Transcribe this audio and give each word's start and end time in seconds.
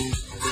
Música 0.00 0.49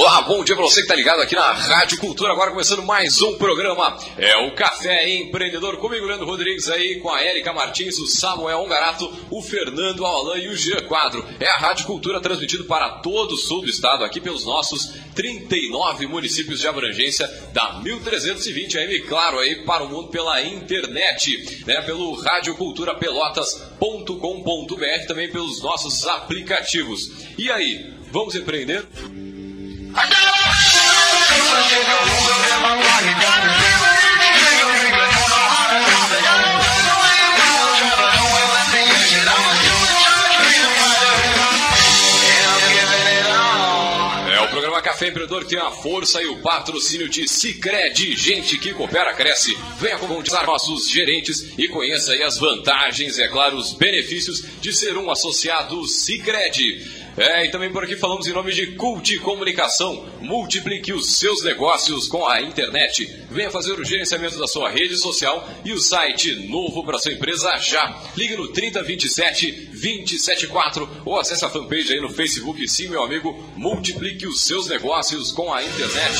Olá, 0.00 0.22
bom 0.22 0.44
dia 0.44 0.54
para 0.54 0.64
você 0.64 0.76
que 0.76 0.82
está 0.82 0.94
ligado 0.94 1.20
aqui 1.20 1.34
na 1.34 1.50
Rádio 1.50 1.98
Cultura. 1.98 2.30
Agora 2.30 2.52
começando 2.52 2.84
mais 2.84 3.20
um 3.20 3.36
programa. 3.36 3.98
É 4.16 4.36
o 4.46 4.54
Café 4.54 5.08
Empreendedor. 5.08 5.76
Comigo, 5.78 6.06
Leandro 6.06 6.24
Rodrigues, 6.24 6.68
aí 6.68 7.00
com 7.00 7.10
a 7.10 7.20
Érica 7.20 7.52
Martins, 7.52 7.98
o 7.98 8.06
Samuel 8.06 8.60
Ongarato, 8.60 9.12
o 9.28 9.42
Fernando 9.42 10.06
Alain 10.06 10.44
e 10.44 10.50
o 10.50 10.56
Jean 10.56 10.82
Quadro. 10.82 11.26
É 11.40 11.48
a 11.48 11.56
Rádio 11.56 11.84
Cultura 11.84 12.20
transmitido 12.20 12.62
para 12.66 13.00
todo 13.00 13.32
o 13.32 13.36
sul 13.36 13.62
do 13.62 13.68
estado, 13.68 14.04
aqui 14.04 14.20
pelos 14.20 14.44
nossos 14.44 14.92
39 15.16 16.06
municípios 16.06 16.60
de 16.60 16.68
abrangência 16.68 17.26
da 17.52 17.80
1320 17.80 18.78
AM. 18.78 19.00
Claro, 19.00 19.40
aí 19.40 19.64
para 19.64 19.82
o 19.82 19.88
mundo 19.88 20.10
pela 20.10 20.40
internet, 20.40 21.64
né? 21.66 21.82
Pelo 21.82 22.14
radioculturapelotas.com.br, 22.14 25.06
também 25.08 25.28
pelos 25.28 25.60
nossos 25.60 26.06
aplicativos. 26.06 27.10
E 27.36 27.50
aí, 27.50 27.94
vamos 28.12 28.36
empreender? 28.36 28.86
É 29.98 30.28
Café 44.98 45.10
Empreendedor 45.10 45.44
tem 45.44 45.60
a 45.60 45.70
força 45.70 46.20
e 46.20 46.26
o 46.26 46.38
patrocínio 46.38 47.08
de 47.08 47.28
Cicred. 47.28 48.16
Gente 48.16 48.58
que 48.58 48.74
coopera, 48.74 49.14
cresce. 49.14 49.56
Venha 49.78 49.96
conquistar 49.96 50.44
nossos 50.44 50.90
gerentes 50.90 51.56
e 51.56 51.68
conheça 51.68 52.12
as 52.24 52.36
vantagens 52.36 53.16
é 53.16 53.28
claro, 53.28 53.56
os 53.56 53.74
benefícios 53.74 54.42
de 54.60 54.72
ser 54.72 54.96
um 54.96 55.08
associado 55.08 55.86
Cicred. 55.86 57.07
É, 57.18 57.46
e 57.46 57.50
também 57.50 57.72
por 57.72 57.82
aqui 57.82 57.96
falamos 57.96 58.28
em 58.28 58.32
nome 58.32 58.52
de 58.52 58.76
Cult 58.76 59.18
Comunicação. 59.18 60.08
Multiplique 60.20 60.92
os 60.92 61.16
seus 61.16 61.42
negócios 61.42 62.06
com 62.06 62.24
a 62.26 62.40
internet. 62.40 63.06
Venha 63.28 63.50
fazer 63.50 63.72
o 63.72 63.84
gerenciamento 63.84 64.38
da 64.38 64.46
sua 64.46 64.70
rede 64.70 64.96
social 64.96 65.48
e 65.64 65.72
o 65.72 65.80
site 65.80 66.48
novo 66.48 66.84
para 66.84 66.98
sua 66.98 67.12
empresa 67.12 67.56
já. 67.56 68.00
Ligue 68.16 68.36
no 68.36 68.48
3027 68.52 69.68
274 69.72 70.88
ou 71.04 71.18
acesse 71.18 71.44
a 71.44 71.48
fanpage 71.48 71.92
aí 71.92 72.00
no 72.00 72.10
Facebook. 72.10 72.66
Sim, 72.68 72.88
meu 72.88 73.02
amigo, 73.02 73.32
multiplique 73.56 74.26
os 74.26 74.42
seus 74.42 74.68
negócios 74.68 75.32
com 75.32 75.52
a 75.52 75.62
internet. 75.64 76.18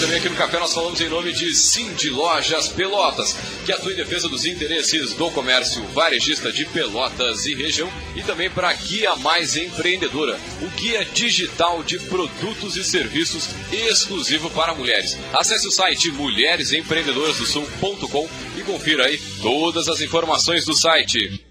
também 0.00 0.16
aqui 0.16 0.28
no 0.30 0.36
café 0.36 0.58
nós 0.58 0.72
falamos 0.72 0.98
em 1.00 1.08
nome 1.10 1.32
de 1.32 1.54
Cindy 1.54 2.08
Lojas 2.08 2.68
Pelotas, 2.68 3.36
que 3.66 3.72
atua 3.72 3.92
em 3.92 3.96
defesa 3.96 4.30
dos 4.30 4.46
interesses 4.46 5.12
do 5.12 5.30
comércio 5.30 5.84
varejista 5.88 6.50
de 6.50 6.64
Pelotas 6.64 7.44
e 7.44 7.54
região, 7.54 7.92
e 8.16 8.22
também 8.22 8.48
para 8.48 8.70
a 8.70 8.72
Guia 8.72 9.14
Mais 9.16 9.56
Empreendedora, 9.56 10.40
o 10.62 10.70
guia 10.70 11.04
digital 11.04 11.82
de 11.82 11.98
produtos 11.98 12.78
e 12.78 12.84
serviços 12.84 13.50
exclusivo 13.70 14.48
para 14.50 14.74
mulheres. 14.74 15.18
Acesse 15.34 15.68
o 15.68 15.70
site 15.70 16.10
mulheresempreendedorasdosul.com 16.12 18.26
e 18.56 18.62
confira 18.62 19.04
aí 19.04 19.20
todas 19.42 19.86
as 19.86 20.00
informações 20.00 20.64
do 20.64 20.72
site. 20.72 21.49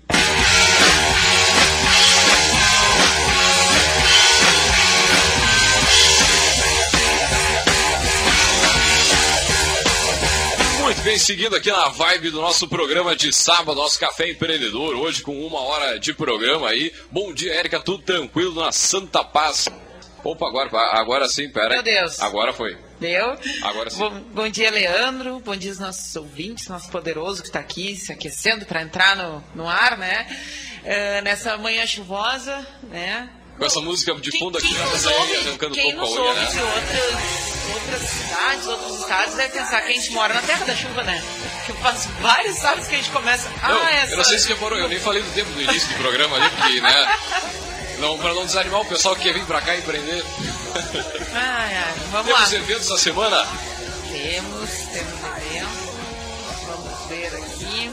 Muito 11.00 11.12
bem, 11.12 11.18
seguindo 11.18 11.56
aqui 11.56 11.72
na 11.72 11.88
vibe 11.88 12.30
do 12.30 12.42
nosso 12.42 12.68
programa 12.68 13.16
de 13.16 13.32
sábado, 13.32 13.74
nosso 13.74 13.98
Café 13.98 14.32
Empreendedor, 14.32 14.96
hoje 14.96 15.22
com 15.22 15.32
uma 15.48 15.62
hora 15.62 15.98
de 15.98 16.14
programa 16.14 16.68
aí. 16.68 16.92
Bom 17.10 17.34
dia, 17.34 17.54
Érica, 17.54 17.80
tudo 17.80 18.04
tranquilo 18.04 18.54
na 18.62 18.70
Santa 18.74 19.24
Paz. 19.24 19.70
Opa, 20.26 20.46
agora, 20.46 20.70
agora 21.00 21.30
sim, 21.30 21.50
pera. 21.50 21.70
Meu 21.70 21.84
Deus. 21.84 22.20
Agora 22.20 22.52
foi. 22.52 22.78
Deu? 23.00 23.34
Agora 23.64 23.90
sim. 23.90 23.98
Bom, 23.98 24.20
bom 24.34 24.50
dia, 24.50 24.70
Leandro. 24.70 25.40
Bom 25.40 25.56
dia 25.56 25.72
aos 25.72 25.80
nossos 25.80 26.14
ouvintes, 26.18 26.68
nosso 26.68 26.92
poderoso 26.92 27.44
que 27.44 27.48
está 27.48 27.62
aqui 27.62 27.96
se 27.96 28.12
aquecendo 28.12 28.66
para 28.66 28.82
entrar 28.82 29.16
no, 29.16 29.42
no 29.56 29.70
ar, 29.70 29.98
né? 29.98 30.28
Uh, 30.84 31.24
nessa 31.24 31.58
manhã 31.58 31.86
chuvosa, 31.86 32.68
né? 32.90 33.30
Com 33.60 33.66
essa 33.66 33.82
música 33.82 34.16
de 34.16 34.40
fundo 34.40 34.58
aqui, 34.58 34.74
quem 34.74 34.86
nos 34.86 35.06
aí, 35.06 35.14
ouve, 35.14 35.36
arrancando 35.36 35.76
quem 35.76 35.96
pouco 35.96 36.08
nos 36.08 36.18
a 36.18 36.22
unha, 36.22 36.34
né? 36.34 36.46
de 36.46 36.60
outras, 36.62 37.74
outras 37.74 38.02
cidades, 38.10 38.68
outros 38.68 39.00
estados, 39.02 39.34
deve 39.36 39.54
pensar 39.54 39.82
que 39.82 39.92
a 39.92 39.94
gente 39.94 40.12
mora 40.12 40.34
na 40.34 40.42
terra 40.42 40.66
da 40.66 40.76
chuva, 40.76 41.04
né? 41.04 41.24
Que 41.66 41.74
faz 41.74 42.06
vários 42.22 42.56
sábados 42.58 42.88
que 42.88 42.96
a 42.96 42.98
gente 42.98 43.12
começa. 43.12 43.50
Não, 43.50 43.84
ah, 43.84 43.92
essa... 43.92 44.14
eu 44.14 44.18
não 44.18 44.24
sei 44.24 44.40
se 44.40 44.48
reparou, 44.48 44.80
eu 44.80 44.88
nem 44.88 45.00
falei 45.00 45.22
do 45.22 45.32
tempo 45.34 45.52
do 45.52 45.62
início 45.62 45.90
do 45.90 45.96
programa 45.96 46.38
ali, 46.38 46.50
porque, 46.50 46.80
né? 46.82 47.18
Não, 48.00 48.18
pra 48.18 48.34
não 48.34 48.46
desanimar 48.46 48.80
o 48.80 48.86
pessoal 48.86 49.14
que 49.14 49.24
quer 49.24 49.34
vir 49.34 49.46
pra 49.46 49.60
cá 49.60 49.76
empreender. 49.76 50.24
Ai, 51.34 51.76
ai, 51.76 51.94
vamos 52.12 52.28
Temos 52.28 52.52
lá. 52.52 52.58
eventos 52.58 52.88
da 52.88 52.98
semana? 52.98 53.46
Temos, 54.10 54.70
temos 54.70 55.20
evento. 55.50 55.90
Vamos 56.66 57.08
ver 57.10 57.28
aqui. 57.36 57.92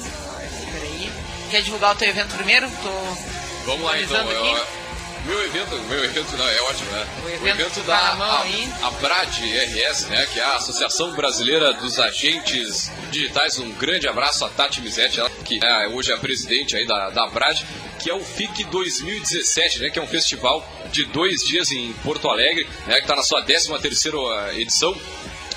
Peraí. 0.72 1.12
Quer 1.50 1.62
divulgar 1.62 1.92
o 1.92 1.96
teu 1.96 2.08
evento 2.08 2.36
primeiro? 2.36 2.70
Tô 2.70 3.26
Vamos 3.66 3.84
lá 3.84 4.00
então. 4.00 4.30
Eu-. 4.30 4.85
Meu 5.26 5.44
evento, 5.44 5.76
meu 5.88 6.04
evento 6.04 6.36
não, 6.36 6.48
é 6.48 6.60
ótimo, 6.62 6.90
né? 6.92 7.06
O 7.42 7.48
evento 7.48 7.80
da 7.80 7.98
tá 7.98 8.08
na 8.10 8.14
mão 8.14 8.42
aí. 8.42 8.72
a, 8.80 8.86
a 8.86 8.90
BRAD 8.92 9.58
RS, 9.58 10.06
né? 10.06 10.26
Que 10.32 10.38
é 10.38 10.44
a 10.44 10.56
Associação 10.56 11.12
Brasileira 11.14 11.72
dos 11.74 11.98
Agentes 11.98 12.90
Digitais. 13.10 13.58
Um 13.58 13.70
grande 13.72 14.08
abraço 14.08 14.44
a 14.44 14.48
Tati 14.48 14.80
Misetti, 14.80 15.18
ela 15.20 15.28
que 15.44 15.58
é, 15.62 15.88
hoje 15.88 16.12
é 16.12 16.14
a 16.14 16.18
presidente 16.18 16.76
aí 16.76 16.86
da, 16.86 17.10
da 17.10 17.26
BRAD, 17.26 17.66
que 17.98 18.08
é 18.08 18.14
o 18.14 18.20
FIC 18.20 18.64
2017, 18.64 19.80
né? 19.80 19.90
Que 19.90 19.98
é 19.98 20.02
um 20.02 20.06
festival 20.06 20.66
de 20.92 21.04
dois 21.06 21.42
dias 21.42 21.72
em 21.72 21.92
Porto 22.04 22.28
Alegre, 22.28 22.68
né? 22.86 22.96
Que 22.96 23.02
está 23.02 23.16
na 23.16 23.22
sua 23.22 23.42
13 23.42 23.76
terceira 23.80 24.18
edição. 24.54 24.96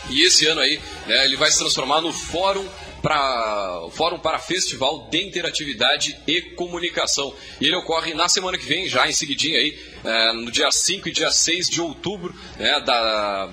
E 0.10 0.26
esse 0.26 0.48
ano 0.48 0.62
aí, 0.62 0.82
né, 1.06 1.24
ele 1.24 1.38
vai 1.38 1.52
se 1.52 1.60
transformar 1.60 2.02
no 2.02 2.12
Fórum 2.12 2.68
para 3.02 3.88
Fórum 3.92 4.20
para 4.20 4.40
Festival 4.40 5.08
de 5.10 5.24
Interatividade 5.24 6.18
e 6.28 6.42
Comunicação. 6.42 7.34
E 7.60 7.66
ele 7.66 7.76
ocorre 7.76 8.14
na 8.14 8.28
semana 8.28 8.58
que 8.58 8.66
vem, 8.66 8.88
já 8.88 9.08
em 9.08 9.14
seguidinha 9.14 9.58
aí, 9.58 9.80
é, 10.04 10.34
no 10.34 10.52
dia 10.52 10.72
5 10.72 11.08
e 11.08 11.12
dia 11.12 11.32
6 11.32 11.70
de 11.70 11.82
outubro, 11.82 12.34
né, 12.58 12.80
da 12.82 13.50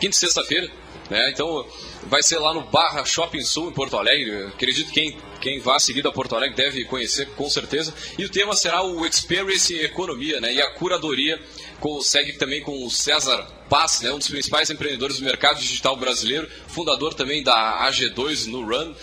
quinta 0.00 0.16
e 0.16 0.18
sexta-feira. 0.18 0.70
Né, 1.10 1.30
então 1.30 1.66
vai 2.04 2.22
ser 2.22 2.38
lá 2.38 2.54
no 2.54 2.62
Barra 2.62 3.04
Shopping 3.04 3.42
Sul, 3.42 3.68
em 3.68 3.72
Porto 3.72 3.96
Alegre. 3.96 4.30
Eu 4.30 4.48
acredito 4.48 4.90
que 4.90 5.00
quem, 5.00 5.18
quem 5.40 5.60
vá 5.60 5.78
seguir 5.78 6.06
a 6.06 6.12
Porto 6.12 6.34
Alegre 6.34 6.56
deve 6.56 6.84
conhecer 6.84 7.28
com 7.30 7.48
certeza. 7.50 7.94
E 8.18 8.24
o 8.24 8.28
tema 8.28 8.54
será 8.56 8.82
o 8.82 9.04
Experience 9.04 9.74
Economia, 9.74 10.40
né? 10.40 10.52
E 10.54 10.62
a 10.62 10.70
curadoria 10.70 11.40
consegue 11.84 12.32
também 12.38 12.62
com 12.62 12.82
o 12.82 12.90
César 12.90 13.46
Paz, 13.68 14.00
né? 14.00 14.10
um 14.10 14.16
dos 14.16 14.28
principais 14.28 14.70
empreendedores 14.70 15.18
do 15.18 15.24
mercado 15.26 15.60
digital 15.60 15.94
brasileiro, 15.94 16.48
fundador 16.66 17.12
também 17.12 17.42
da 17.42 17.86
AG2 17.86 18.46
no 18.46 18.64
Run, 18.64 18.94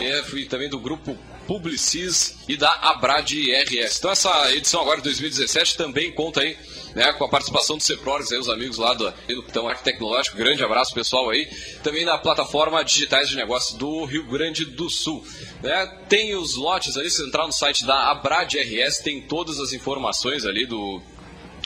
é, 0.00 0.22
também 0.48 0.70
do 0.70 0.78
grupo 0.78 1.18
Publicis 1.46 2.38
e 2.48 2.56
da 2.56 2.70
Abrad 2.70 3.30
RS. 3.30 3.98
Então 3.98 4.10
essa 4.10 4.54
edição 4.54 4.80
agora 4.80 4.96
de 4.96 5.02
2017 5.02 5.76
também 5.76 6.12
conta 6.12 6.40
aí 6.40 6.56
né, 6.94 7.12
com 7.12 7.24
a 7.24 7.28
participação 7.28 7.76
do 7.76 7.82
Ceprores, 7.82 8.32
aí, 8.32 8.38
os 8.38 8.48
amigos 8.48 8.78
lá 8.78 8.94
do, 8.94 9.12
Pitão 9.42 9.68
Arco 9.68 9.84
Tecnológico. 9.84 10.38
Grande 10.38 10.64
abraço 10.64 10.94
pessoal 10.94 11.28
aí. 11.28 11.46
Também 11.82 12.06
na 12.06 12.16
plataforma 12.16 12.82
Digitais 12.82 13.28
de 13.28 13.36
Negócios 13.36 13.76
do 13.76 14.06
Rio 14.06 14.24
Grande 14.24 14.64
do 14.64 14.88
Sul. 14.88 15.22
Né, 15.62 15.86
tem 16.08 16.34
os 16.34 16.56
lotes 16.56 16.96
ali, 16.96 17.10
se 17.10 17.22
entrar 17.22 17.46
no 17.46 17.52
site 17.52 17.84
da 17.84 18.10
Abrad 18.10 18.54
RS, 18.54 19.00
tem 19.00 19.20
todas 19.20 19.60
as 19.60 19.74
informações 19.74 20.46
ali 20.46 20.64
do 20.64 21.02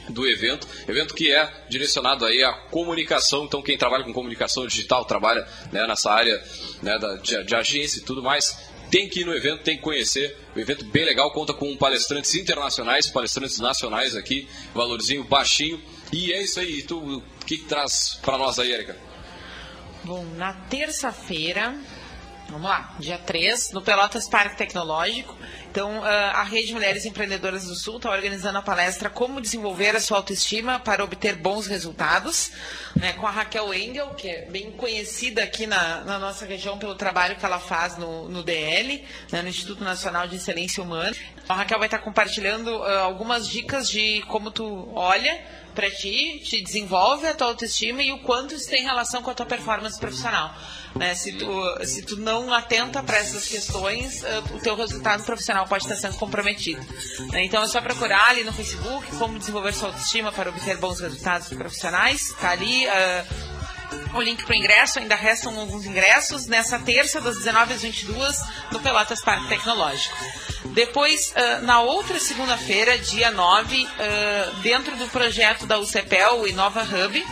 do 0.08 0.26
evento, 0.26 0.66
evento 0.86 1.14
que 1.14 1.32
é 1.32 1.50
direcionado 1.68 2.24
aí 2.24 2.42
à 2.42 2.52
comunicação, 2.52 3.44
então 3.44 3.62
quem 3.62 3.78
trabalha 3.78 4.04
com 4.04 4.12
comunicação 4.12 4.66
digital, 4.66 5.04
trabalha 5.04 5.46
né, 5.72 5.86
nessa 5.86 6.10
área 6.10 6.42
né, 6.82 6.98
da, 6.98 7.16
de, 7.16 7.44
de 7.44 7.54
agência 7.54 7.98
e 7.98 8.02
tudo 8.02 8.22
mais, 8.22 8.56
tem 8.90 9.08
que 9.08 9.20
ir 9.20 9.24
no 9.24 9.34
evento, 9.34 9.62
tem 9.62 9.76
que 9.76 9.82
conhecer. 9.82 10.36
O 10.54 10.60
evento 10.60 10.84
bem 10.84 11.04
legal, 11.04 11.32
conta 11.32 11.52
com 11.52 11.76
palestrantes 11.76 12.34
internacionais, 12.34 13.08
palestrantes 13.08 13.58
nacionais 13.58 14.14
aqui, 14.14 14.48
valorzinho 14.72 15.24
baixinho. 15.24 15.82
E 16.12 16.32
é 16.32 16.42
isso 16.42 16.60
aí. 16.60 16.82
Tu, 16.82 16.96
o 16.96 17.20
que, 17.44 17.58
que 17.58 17.64
traz 17.64 18.18
para 18.22 18.38
nós 18.38 18.58
aí, 18.58 18.72
Erika? 18.72 18.96
Bom, 20.04 20.24
na 20.36 20.52
terça-feira, 20.52 21.74
vamos 22.48 22.68
lá, 22.68 22.94
dia 23.00 23.18
3, 23.18 23.72
no 23.72 23.82
Pelotas 23.82 24.28
Parque 24.28 24.58
Tecnológico. 24.58 25.36
Então, 25.74 26.04
a 26.04 26.44
Rede 26.44 26.72
Mulheres 26.72 27.04
Empreendedoras 27.04 27.64
do 27.66 27.74
Sul 27.74 27.96
está 27.96 28.08
organizando 28.08 28.56
a 28.56 28.62
palestra 28.62 29.10
Como 29.10 29.40
Desenvolver 29.40 29.96
a 29.96 30.00
Sua 30.00 30.18
Autoestima 30.18 30.78
para 30.78 31.02
Obter 31.02 31.34
Bons 31.34 31.66
Resultados, 31.66 32.52
né, 32.94 33.12
com 33.14 33.26
a 33.26 33.30
Raquel 33.32 33.74
Engel, 33.74 34.10
que 34.10 34.28
é 34.28 34.42
bem 34.42 34.70
conhecida 34.70 35.42
aqui 35.42 35.66
na, 35.66 36.04
na 36.04 36.16
nossa 36.16 36.46
região 36.46 36.78
pelo 36.78 36.94
trabalho 36.94 37.34
que 37.34 37.44
ela 37.44 37.58
faz 37.58 37.98
no, 37.98 38.28
no 38.28 38.44
DL, 38.44 39.04
né, 39.32 39.42
no 39.42 39.48
Instituto 39.48 39.82
Nacional 39.82 40.28
de 40.28 40.36
Excelência 40.36 40.80
Humana. 40.80 41.12
A 41.48 41.54
Raquel 41.54 41.80
vai 41.80 41.88
estar 41.88 41.98
compartilhando 41.98 42.68
uh, 42.68 43.00
algumas 43.00 43.48
dicas 43.48 43.90
de 43.90 44.22
como 44.28 44.52
tu 44.52 44.92
olha 44.94 45.42
para 45.74 45.90
ti, 45.90 46.40
te 46.44 46.62
desenvolve 46.62 47.26
a 47.26 47.34
tua 47.34 47.48
autoestima 47.48 48.02
e 48.02 48.12
o 48.12 48.18
quanto 48.20 48.54
isso 48.54 48.68
tem 48.68 48.82
relação 48.82 49.22
com 49.22 49.30
a 49.30 49.34
tua 49.34 49.46
performance 49.46 49.98
profissional. 49.98 50.54
Né? 50.94 51.14
Se, 51.14 51.32
tu, 51.32 51.46
se 51.84 52.02
tu 52.02 52.16
não 52.16 52.52
atenta 52.52 53.02
para 53.02 53.18
essas 53.18 53.48
questões, 53.48 54.22
uh, 54.22 54.54
o 54.54 54.60
teu 54.60 54.76
resultado 54.76 55.24
profissional 55.24 55.66
pode 55.66 55.84
estar 55.84 55.96
sendo 55.96 56.16
comprometido. 56.16 56.80
Né? 57.32 57.44
Então 57.44 57.62
é 57.62 57.66
só 57.66 57.80
procurar 57.80 58.28
ali 58.28 58.44
no 58.44 58.52
Facebook 58.52 59.16
como 59.16 59.38
desenvolver 59.38 59.72
sua 59.74 59.88
autoestima 59.88 60.30
para 60.30 60.50
obter 60.50 60.76
bons 60.78 61.00
resultados 61.00 61.48
profissionais. 61.48 62.30
Está 62.30 62.50
ali. 62.50 62.86
Uh, 62.86 63.53
o 64.14 64.20
link 64.20 64.44
para 64.44 64.52
o 64.52 64.56
ingresso, 64.56 64.98
ainda 64.98 65.14
restam 65.14 65.58
alguns 65.58 65.84
ingressos, 65.84 66.46
nessa 66.46 66.78
terça, 66.78 67.20
das 67.20 67.38
19 67.38 67.74
às 67.74 67.82
22, 67.82 68.36
no 68.70 68.80
Pelotas 68.80 69.20
Parque 69.20 69.48
Tecnológico. 69.48 70.16
Depois, 70.66 71.32
uh, 71.36 71.64
na 71.64 71.80
outra 71.80 72.18
segunda-feira, 72.18 72.98
dia 72.98 73.30
9, 73.30 73.84
uh, 73.84 74.54
dentro 74.62 74.96
do 74.96 75.06
projeto 75.08 75.66
da 75.66 75.78
UCPEL, 75.78 76.40
o 76.40 76.48
Inova 76.48 76.82
Hub, 76.82 77.24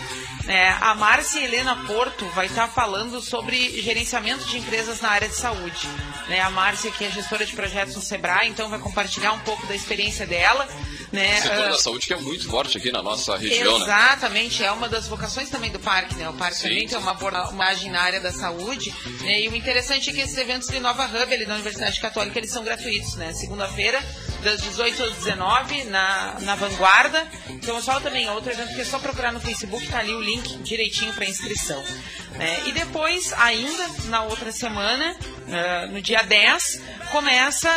é, 0.46 0.70
a 0.70 0.94
Márcia 0.94 1.40
Helena 1.40 1.76
Porto 1.86 2.26
vai 2.30 2.46
estar 2.46 2.68
falando 2.68 3.20
sobre 3.20 3.80
gerenciamento 3.80 4.44
de 4.46 4.58
empresas 4.58 5.00
na 5.00 5.10
área 5.10 5.28
de 5.28 5.34
saúde. 5.34 5.88
Né, 6.28 6.40
a 6.40 6.50
Márcia, 6.50 6.90
que 6.90 7.04
é 7.04 7.10
gestora 7.10 7.44
de 7.44 7.52
projetos 7.52 7.94
no 7.94 8.02
Sebrae, 8.02 8.48
então 8.48 8.68
vai 8.68 8.78
compartilhar 8.78 9.32
um 9.32 9.38
pouco 9.40 9.66
da 9.66 9.74
experiência 9.74 10.26
dela. 10.26 10.68
Né, 11.12 11.38
o 11.38 11.42
setor 11.42 11.66
uh, 11.66 11.70
da 11.70 11.78
saúde 11.78 12.06
que 12.06 12.14
é 12.14 12.16
muito 12.16 12.48
forte 12.48 12.78
aqui 12.78 12.90
na 12.90 13.02
nossa 13.02 13.36
região. 13.36 13.78
Né? 13.78 13.84
Exatamente, 13.84 14.62
né? 14.62 14.68
é 14.68 14.72
uma 14.72 14.88
das 14.88 15.06
vocações 15.06 15.50
também 15.50 15.70
do 15.70 15.78
parque. 15.78 16.14
Né? 16.16 16.28
O 16.28 16.32
parque 16.32 16.56
sim, 16.56 16.68
também 16.68 16.88
tem 16.88 16.98
uma 16.98 17.10
abordagem 17.10 17.90
na 17.90 18.00
área 18.00 18.20
da 18.20 18.32
saúde. 18.32 18.94
Né? 19.20 19.42
E 19.42 19.48
o 19.48 19.54
interessante 19.54 20.10
é 20.10 20.12
que 20.12 20.20
esses 20.20 20.36
eventos 20.36 20.68
de 20.68 20.80
Nova 20.80 21.04
Hub, 21.04 21.34
ali 21.34 21.44
da 21.44 21.54
Universidade 21.54 22.00
Católica, 22.00 22.38
eles 22.38 22.50
são 22.50 22.64
gratuitos. 22.64 23.14
Né? 23.16 23.32
Segunda-feira, 23.34 24.02
das 24.42 24.60
18 24.60 25.02
às 25.02 25.14
19, 25.16 25.84
na, 25.84 26.36
na 26.40 26.54
Vanguarda. 26.54 27.26
Então, 27.48 27.80
só 27.80 28.00
também 28.00 28.28
outro 28.30 28.52
evento 28.52 28.74
que 28.74 28.80
é 28.80 28.84
só 28.84 28.98
procurar 28.98 29.32
no 29.32 29.40
Facebook, 29.40 29.86
tá 29.88 29.98
ali 29.98 30.14
o 30.14 30.20
link 30.20 30.58
direitinho 30.58 31.12
para 31.12 31.24
inscrição. 31.26 31.82
É, 32.38 32.68
e 32.68 32.72
depois, 32.72 33.32
ainda 33.34 33.88
na 34.06 34.22
outra 34.22 34.50
semana, 34.52 35.16
uh, 35.16 35.92
no 35.92 36.00
dia 36.00 36.22
10, 36.22 36.80
começa 37.10 37.68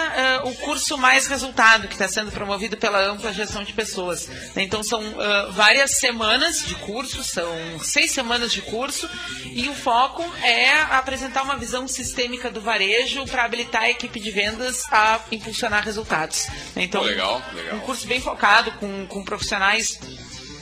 uh, 0.43 0.49
o 0.49 0.55
curso 0.55 0.97
Mais 0.97 1.27
Resultado, 1.27 1.87
que 1.87 1.93
está 1.93 2.07
sendo 2.07 2.31
promovido 2.31 2.77
pela 2.77 2.99
Ampla 2.99 3.33
Gestão 3.33 3.63
de 3.63 3.73
Pessoas. 3.73 4.29
Então, 4.55 4.81
são 4.81 5.01
uh, 5.01 5.51
várias 5.51 5.97
semanas 5.97 6.65
de 6.65 6.75
curso, 6.75 7.23
são 7.23 7.79
seis 7.83 8.11
semanas 8.11 8.51
de 8.51 8.61
curso, 8.61 9.09
e 9.45 9.67
o 9.69 9.75
foco 9.75 10.23
é 10.43 10.81
apresentar 10.91 11.43
uma 11.43 11.57
visão 11.57 11.87
sistêmica 11.87 12.49
do 12.49 12.61
varejo 12.61 13.25
para 13.25 13.43
habilitar 13.43 13.83
a 13.83 13.89
equipe 13.89 14.19
de 14.19 14.31
vendas 14.31 14.83
a 14.91 15.19
impulsionar 15.31 15.83
resultados. 15.83 16.47
Então, 16.75 17.01
oh, 17.01 17.05
legal, 17.05 17.41
legal. 17.53 17.75
um 17.77 17.79
curso 17.81 18.07
bem 18.07 18.21
focado, 18.21 18.71
com, 18.73 19.05
com 19.07 19.23
profissionais 19.23 19.99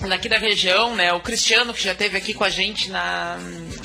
daqui 0.08 0.28
da 0.28 0.38
região, 0.38 0.96
né? 0.96 1.14
O 1.14 1.22
Cristiano, 1.22 1.74
que 1.74 1.84
já 1.84 1.94
esteve 1.94 2.18
aqui 2.18 2.34
com 2.34 2.44
a 2.44 2.50
gente 2.50 2.90
na, 2.90 3.38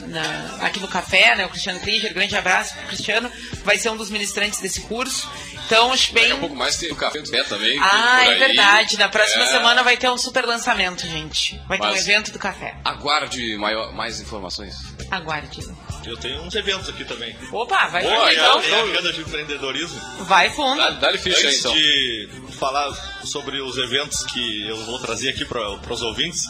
na, 0.09 0.59
aqui 0.61 0.81
no 0.81 0.89
café, 0.89 1.37
né? 1.37 1.47
O 1.47 1.49
Cristiano 1.49 1.81
Klinger, 1.81 2.13
grande 2.13 2.37
abraço 2.37 2.75
pro 2.75 2.87
Cristiano, 2.89 3.31
vai 3.65 3.79
ser 3.79 3.91
um 3.91 3.97
dos 3.97 4.11
ministrantes 4.11 4.61
desse 4.61 4.81
curso. 4.83 5.31
Então, 5.67 5.93
acho 5.93 6.15
bem. 6.15 6.25
Daqui 6.25 6.37
a 6.37 6.41
pouco 6.41 6.57
mais 6.57 6.77
tem 6.79 6.91
o 6.91 6.97
Café 6.97 7.21
do 7.21 7.31
Pé 7.31 7.45
também. 7.45 7.79
Ah, 7.79 8.25
é 8.25 8.35
verdade. 8.37 8.99
Na 8.99 9.09
próxima 9.09 9.45
é... 9.45 9.47
semana 9.49 9.83
vai 9.83 9.99
ter 9.99 10.09
um 10.09 10.17
super 10.17 10.47
lançamento, 10.47 11.07
gente. 11.07 11.61
Vai 11.69 11.77
Mas 11.77 11.81
ter 11.81 11.95
um 11.95 11.99
evento 11.99 12.33
do 12.33 12.39
café. 12.39 12.75
Aguarde 12.83 13.55
maior, 13.59 13.93
mais 13.93 14.19
informações. 14.19 14.75
Aguarde. 15.11 15.61
Eu 16.07 16.17
tenho 16.17 16.41
uns 16.41 16.55
eventos 16.55 16.89
aqui 16.89 17.05
também. 17.05 17.37
Opa, 17.53 17.87
vai 17.89 18.03
Boa, 18.03 18.33
então. 18.33 18.63
É 18.63 18.81
a 18.81 18.83
agenda 18.83 19.13
de 19.13 19.21
empreendedorismo. 19.21 20.01
Vai 20.25 20.49
fundo. 20.51 20.79
Dá, 20.79 20.91
dá 20.91 21.19
ficha 21.19 21.49
Antes 21.49 21.67
aí, 21.67 22.27
então. 22.29 22.47
de 22.47 22.57
falar 22.57 22.91
sobre 23.25 23.61
os 23.61 23.77
eventos 23.77 24.25
que 24.25 24.69
eu 24.69 24.77
vou 24.87 24.99
trazer 24.99 25.31
aqui 25.31 25.45
para 25.45 25.93
os 25.93 26.01
ouvintes, 26.01 26.45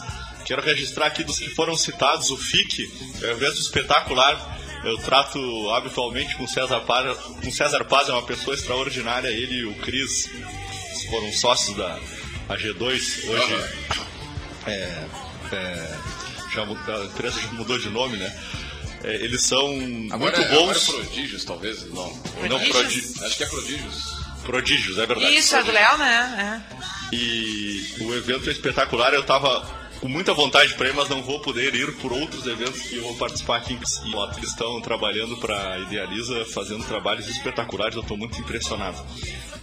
quero 0.49 0.63
registrar 0.63 1.05
aqui 1.05 1.23
dos 1.23 1.37
que 1.37 1.47
foram 1.51 1.77
citados, 1.77 2.31
o 2.31 2.37
FIC, 2.37 2.91
é 3.21 3.27
um 3.27 3.31
evento 3.31 3.59
espetacular. 3.59 4.57
Eu 4.83 4.97
trato 4.97 5.39
habitualmente 5.75 6.35
com 6.37 6.47
César 6.47 6.79
Paz, 6.79 7.17
com 7.19 7.51
César 7.51 7.85
Paz 7.85 8.09
é 8.09 8.13
uma 8.13 8.25
pessoa 8.25 8.55
extraordinária, 8.55 9.27
ele 9.27 9.57
e 9.57 9.65
o 9.65 9.75
Cris 9.75 10.27
foram 11.11 11.31
sócios 11.33 11.77
da 11.77 11.99
AG2, 12.49 13.29
hoje 13.29 13.63
é, 14.65 15.05
é, 15.51 15.97
já, 16.51 16.63
a 16.63 17.05
empresa 17.05 17.39
já 17.41 17.51
mudou 17.51 17.77
de 17.77 17.89
nome, 17.89 18.17
né? 18.17 18.43
É, 19.03 19.15
eles 19.15 19.43
são 19.43 19.67
agora, 20.11 20.35
muito 20.35 20.51
bons. 20.51 20.89
Agora 20.89 21.03
é 21.03 21.05
prodígios, 21.05 21.45
talvez? 21.45 21.85
Não. 21.93 22.09
Prodígios? 22.09 22.49
Não 22.49 22.69
prodígios. 22.69 23.23
Acho 23.23 23.37
que 23.37 23.43
é 23.43 23.47
prodígios. 23.47 24.03
Prodígios, 24.43 24.97
é 24.97 25.05
verdade. 25.05 25.35
Isso, 25.35 25.55
é 25.55 25.63
do 25.63 25.71
Léo, 25.71 25.97
né? 25.99 26.63
É. 26.73 27.15
E 27.15 27.95
o 28.01 28.15
evento 28.15 28.49
é 28.49 28.51
espetacular. 28.51 29.13
Eu 29.13 29.23
tava 29.23 29.78
com 29.99 30.07
muita 30.07 30.33
vontade 30.33 30.73
para 30.75 30.89
ir, 30.89 30.93
mas 30.93 31.09
não 31.09 31.21
vou 31.21 31.39
poder 31.39 31.75
ir 31.75 31.93
por 31.97 32.11
outros 32.11 32.45
eventos 32.47 32.81
que 32.81 32.97
eu 32.97 33.03
vou 33.03 33.15
participar 33.15 33.57
aqui. 33.57 33.73
E 33.73 34.37
eles 34.37 34.49
estão 34.49 34.79
trabalhando 34.81 35.37
para 35.37 35.79
Idealiza, 35.79 36.45
fazendo 36.45 36.83
trabalhos 36.85 37.27
espetaculares. 37.27 37.95
Eu 37.95 38.01
estou 38.01 38.17
muito 38.17 38.39
impressionado. 38.39 38.97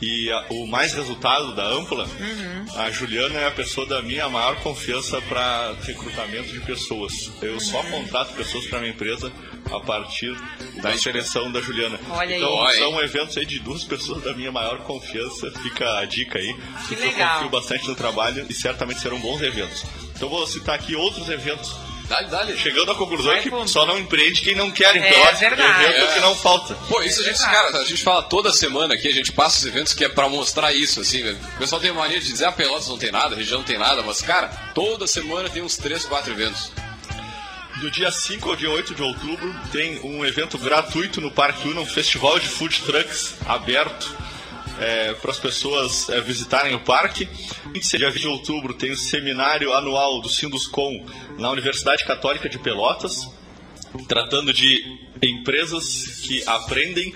E 0.01 0.31
a, 0.31 0.47
o 0.51 0.67
mais 0.67 0.93
resultado 0.93 1.55
da 1.55 1.67
Ampla, 1.67 2.05
uhum. 2.05 2.81
a 2.81 2.91
Juliana 2.91 3.41
é 3.41 3.47
a 3.47 3.51
pessoa 3.51 3.87
da 3.87 4.03
minha 4.03 4.29
maior 4.29 4.57
confiança 4.61 5.21
para 5.23 5.75
recrutamento 5.83 6.53
de 6.53 6.61
pessoas. 6.61 7.33
Eu 7.41 7.55
uhum. 7.55 7.61
só 7.61 7.83
contrato 7.83 8.35
pessoas 8.35 8.67
para 8.67 8.81
minha 8.81 8.93
empresa 8.93 9.33
a 9.73 9.81
partir 9.81 10.37
da 10.83 10.97
seleção 10.99 11.51
da 11.51 11.61
Juliana. 11.61 11.99
Olha 12.11 12.37
então, 12.37 12.63
aí. 12.67 12.79
são 12.79 13.01
eventos 13.01 13.37
aí 13.39 13.47
de 13.47 13.59
duas 13.61 13.85
pessoas 13.85 14.23
da 14.23 14.35
minha 14.35 14.53
maior 14.53 14.79
confiança. 14.79 15.51
Fica 15.63 15.99
a 15.99 16.05
dica 16.05 16.39
aí. 16.39 16.55
Que 16.89 16.95
legal. 16.95 17.29
Eu 17.29 17.35
confio 17.35 17.51
bastante 17.51 17.89
no 17.89 17.95
trabalho 17.95 18.47
e 18.49 18.55
certamente 18.55 19.01
serão 19.01 19.19
bons 19.19 19.41
eventos. 19.41 19.85
Então 20.17 20.29
vou 20.29 20.47
citar 20.47 20.75
aqui 20.75 20.97
outros 20.97 21.29
eventos 21.29 21.87
Dale, 22.09 22.29
dale. 22.29 22.57
Chegando 22.57 22.93
à 22.93 22.95
conclusão 22.95 23.33
Vai, 23.33 23.43
que 23.43 23.51
pô. 23.51 23.67
só 23.67 23.85
não 23.85 23.99
empreende 23.99 24.41
quem 24.41 24.55
não 24.55 24.71
quer 24.71 24.95
em 24.97 25.01
é, 25.01 25.11
Pelotas. 25.11 25.43
É 25.43 25.49
verdade. 25.49 25.85
Evento 25.85 26.11
é. 26.11 26.15
que 26.15 26.21
não 26.21 26.35
falta. 26.37 26.75
Pô, 26.89 27.03
isso 27.03 27.21
a 27.21 27.25
gente, 27.25 27.39
cara, 27.41 27.79
a 27.79 27.85
gente 27.85 28.03
fala 28.03 28.23
toda 28.23 28.53
semana 28.53 28.95
aqui, 28.95 29.09
a 29.09 29.13
gente 29.13 29.33
passa 29.33 29.59
os 29.59 29.67
eventos 29.67 29.93
que 29.93 30.05
é 30.05 30.09
pra 30.09 30.29
mostrar 30.29 30.73
isso, 30.73 31.01
assim, 31.01 31.23
velho. 31.23 31.39
O 31.57 31.59
pessoal 31.59 31.81
tem 31.81 31.93
mania 31.93 32.21
de 32.21 32.27
dizer, 32.27 32.45
a 32.45 32.49
ah, 32.51 32.53
Pelotas 32.53 32.89
não 32.89 32.99
tem 32.99 33.11
nada, 33.11 33.35
a 33.35 33.39
região 33.39 33.59
não 33.59 33.67
tem 33.67 33.79
nada, 33.79 34.03
mas, 34.03 34.23
cara, 34.23 34.49
toda 34.75 35.07
semana 35.07 35.49
tem 35.49 35.63
uns 35.63 35.77
3, 35.77 36.05
4 36.05 36.33
eventos. 36.33 36.71
Do 37.81 37.91
dia 37.91 38.11
5 38.11 38.49
ao 38.49 38.57
dia 38.57 38.71
8 38.71 38.95
de 38.95 39.03
outubro 39.03 39.55
tem 39.71 40.01
um 40.03 40.25
evento 40.25 40.57
gratuito 40.57 41.21
no 41.21 41.31
Parque 41.31 41.69
Una, 41.69 41.81
um 41.81 41.87
festival 41.87 42.39
de 42.39 42.49
food 42.49 42.81
trucks 42.83 43.35
aberto 43.47 44.17
é, 44.79 45.15
para 45.15 45.31
as 45.31 45.39
pessoas 45.39 46.09
é, 46.09 46.21
visitarem 46.21 46.75
o 46.75 46.81
parque. 46.81 47.29
Dia 47.73 48.11
20 48.11 48.21
de 48.21 48.29
outubro 48.29 48.75
tem 48.75 48.91
o 48.91 48.97
seminário 48.97 49.73
anual 49.73 50.21
do 50.21 50.29
Sinduscom 50.29 51.05
na 51.39 51.51
Universidade 51.51 52.05
Católica 52.05 52.49
de 52.49 52.59
Pelotas, 52.59 53.29
tratando 54.09 54.53
de 54.53 54.83
empresas 55.23 56.21
que 56.23 56.43
aprendem 56.47 57.15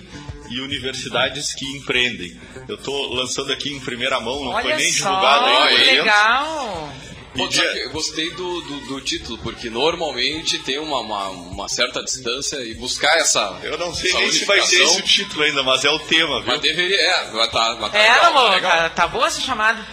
e 0.49 0.59
universidades 0.59 1.53
que 1.53 1.65
empreendem. 1.77 2.37
Eu 2.67 2.75
estou 2.75 3.13
lançando 3.13 3.51
aqui 3.53 3.69
em 3.69 3.79
primeira 3.79 4.19
mão, 4.19 4.43
não 4.43 4.51
Olha 4.51 4.63
foi 4.63 4.75
nem 4.75 4.91
só, 4.91 5.09
divulgado 5.09 5.45
ainda. 5.45 6.03
Legal! 6.03 6.93
Pô, 7.35 7.47
dia... 7.47 7.89
gostei 7.89 8.29
do, 8.31 8.61
do, 8.61 8.79
do, 8.87 9.01
título, 9.01 9.37
porque 9.37 9.69
normalmente 9.69 10.59
tem 10.59 10.79
uma, 10.79 10.99
uma, 10.99 11.29
uma, 11.29 11.69
certa 11.69 12.03
distância 12.03 12.57
e 12.57 12.73
buscar 12.73 13.15
essa. 13.17 13.57
Eu 13.63 13.77
não 13.77 13.93
sei 13.95 14.11
nem 14.13 14.31
se 14.31 14.43
vai 14.43 14.61
ser 14.61 14.83
esse 14.83 14.99
o 14.99 15.01
título 15.01 15.43
ainda, 15.43 15.63
mas 15.63 15.85
é 15.85 15.89
o 15.89 15.99
tema, 15.99 16.41
viu? 16.41 16.47
Mas 16.47 16.61
deveria, 16.61 16.99
é, 16.99 17.31
vai 17.31 17.49
tá, 17.49 17.73
vai 17.75 17.89
tá 17.89 17.97
é, 17.97 18.13
legal, 18.13 18.25
amor, 18.25 18.51
tá, 18.51 18.61
cara, 18.61 18.89
tá 18.89 19.07
boa 19.07 19.27
essa 19.27 19.39
chamada. 19.39 19.85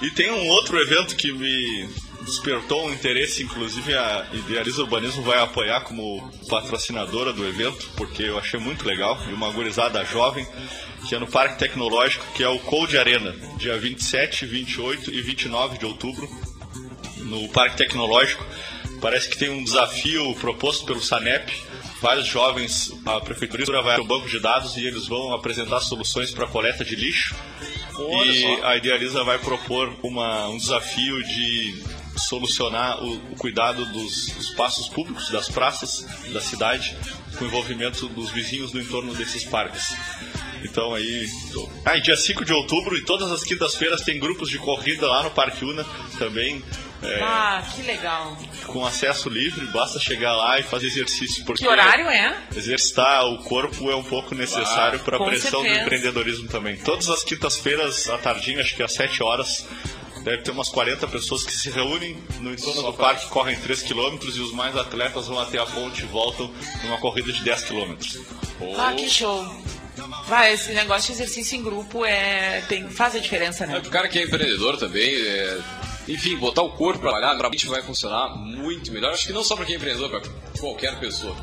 E 0.00 0.10
tem 0.10 0.30
um 0.30 0.48
outro 0.48 0.80
evento 0.80 1.16
que 1.16 1.32
me 1.32 1.88
despertou 2.20 2.86
um 2.86 2.92
interesse, 2.92 3.42
inclusive 3.42 3.92
a 3.94 4.26
Idealiza 4.32 4.82
Urbanismo 4.82 5.22
vai 5.22 5.40
apoiar 5.40 5.80
como 5.80 6.30
patrocinadora 6.48 7.32
do 7.32 7.46
evento, 7.46 7.90
porque 7.96 8.22
eu 8.22 8.38
achei 8.38 8.58
muito 8.58 8.86
legal, 8.86 9.20
e 9.28 9.32
uma 9.32 9.50
gurizada 9.50 10.04
jovem, 10.04 10.46
que 11.08 11.14
é 11.14 11.18
no 11.18 11.26
Parque 11.26 11.58
Tecnológico, 11.58 12.24
que 12.34 12.42
é 12.42 12.48
o 12.48 12.58
Cold 12.60 12.96
Arena, 12.96 13.34
dia 13.58 13.76
27, 13.76 14.46
28 14.46 15.12
e 15.12 15.20
29 15.20 15.78
de 15.78 15.86
outubro 15.86 16.53
no 17.24 17.48
Parque 17.48 17.76
Tecnológico. 17.76 18.44
Parece 19.00 19.28
que 19.28 19.36
tem 19.36 19.50
um 19.50 19.62
desafio 19.62 20.34
proposto 20.36 20.86
pelo 20.86 21.00
SANEP. 21.00 21.52
Vários 22.00 22.26
jovens, 22.26 22.92
a 23.04 23.20
prefeitura 23.20 23.82
vai 23.82 23.96
ao 23.96 24.04
banco 24.04 24.28
de 24.28 24.38
dados 24.40 24.76
e 24.76 24.86
eles 24.86 25.06
vão 25.06 25.34
apresentar 25.34 25.80
soluções 25.80 26.30
para 26.30 26.46
coleta 26.46 26.84
de 26.84 26.96
lixo. 26.96 27.34
Olha 27.96 28.30
e 28.30 28.42
só. 28.42 28.66
a 28.66 28.76
Idealiza 28.76 29.22
vai 29.24 29.38
propor 29.38 29.94
uma, 30.02 30.48
um 30.48 30.56
desafio 30.56 31.22
de 31.22 31.82
solucionar 32.16 33.02
o, 33.02 33.14
o 33.32 33.36
cuidado 33.36 33.84
dos 33.86 34.28
espaços 34.36 34.88
públicos, 34.88 35.30
das 35.30 35.48
praças 35.48 36.06
da 36.32 36.40
cidade, 36.40 36.96
com 37.38 37.44
o 37.44 37.48
envolvimento 37.48 38.08
dos 38.08 38.30
vizinhos 38.30 38.72
no 38.72 38.80
entorno 38.80 39.14
desses 39.14 39.44
parques. 39.44 39.94
Então 40.64 40.94
aí. 40.94 41.28
Ah, 41.84 41.98
dia 41.98 42.16
5 42.16 42.44
de 42.44 42.52
outubro 42.52 42.96
e 42.96 43.04
todas 43.04 43.30
as 43.30 43.44
quintas-feiras 43.44 44.00
tem 44.00 44.18
grupos 44.18 44.48
de 44.48 44.58
corrida 44.58 45.06
lá 45.06 45.22
no 45.22 45.30
Parque 45.30 45.64
Una 45.64 45.84
também. 46.18 46.62
É, 47.02 47.20
ah, 47.22 47.62
que 47.74 47.82
legal. 47.82 48.36
Com 48.66 48.84
acesso 48.84 49.28
livre, 49.28 49.66
basta 49.66 49.98
chegar 50.00 50.34
lá 50.34 50.58
e 50.58 50.62
fazer 50.62 50.86
exercício. 50.86 51.44
Porque 51.44 51.62
que 51.62 51.68
horário 51.68 52.08
é? 52.08 52.34
Exercitar 52.56 53.26
o 53.26 53.38
corpo 53.44 53.90
é 53.90 53.96
um 53.96 54.02
pouco 54.02 54.34
necessário 54.34 54.98
ah, 55.00 55.04
para 55.04 55.18
a 55.18 55.24
pressão 55.24 55.60
certeza. 55.60 55.80
do 55.80 55.84
empreendedorismo 55.84 56.48
também. 56.48 56.76
Todas 56.78 57.10
as 57.10 57.22
quintas-feiras, 57.22 58.08
à 58.08 58.16
tardinha, 58.16 58.60
acho 58.60 58.74
que 58.74 58.82
às 58.82 58.92
7 58.92 59.22
horas, 59.22 59.66
deve 60.24 60.42
ter 60.42 60.50
umas 60.50 60.70
40 60.70 61.06
pessoas 61.08 61.44
que 61.44 61.52
se 61.52 61.70
reúnem 61.70 62.16
no 62.40 62.50
entorno 62.52 62.80
Só 62.80 62.90
do 62.90 62.96
parque, 62.96 63.28
correm 63.28 63.56
3 63.60 63.82
km 63.82 64.18
e 64.22 64.40
os 64.40 64.52
mais 64.52 64.74
atletas 64.74 65.28
vão 65.28 65.38
até 65.38 65.58
a 65.58 65.66
ponte 65.66 66.02
e 66.02 66.06
voltam 66.06 66.50
numa 66.82 66.96
corrida 66.98 67.30
de 67.30 67.44
10 67.44 67.64
km. 67.64 67.94
Oh. 68.60 68.74
Ah, 68.78 68.94
que 68.94 69.08
show! 69.10 69.46
Vai, 70.26 70.54
esse 70.54 70.72
negócio 70.72 71.14
de 71.14 71.22
exercício 71.22 71.56
em 71.56 71.62
grupo 71.62 72.04
é, 72.04 72.62
tem, 72.62 72.88
faz 72.88 73.14
a 73.14 73.18
diferença, 73.18 73.66
né? 73.66 73.76
É, 73.76 73.78
o 73.78 73.90
cara 73.90 74.08
que 74.08 74.18
é 74.18 74.22
empreendedor 74.24 74.78
também, 74.78 75.14
é, 75.14 75.58
enfim, 76.08 76.36
botar 76.36 76.62
o 76.62 76.70
corpo 76.70 77.00
para 77.00 77.10
trabalhar, 77.10 77.36
realmente 77.36 77.66
vai 77.66 77.82
funcionar 77.82 78.34
muito 78.36 78.90
melhor. 78.90 79.12
Acho 79.12 79.26
que 79.26 79.32
não 79.32 79.44
só 79.44 79.54
para 79.54 79.66
quem 79.66 79.74
é 79.74 79.76
empreendedor, 79.76 80.08
para 80.08 80.22
qualquer 80.58 80.98
pessoa. 80.98 81.36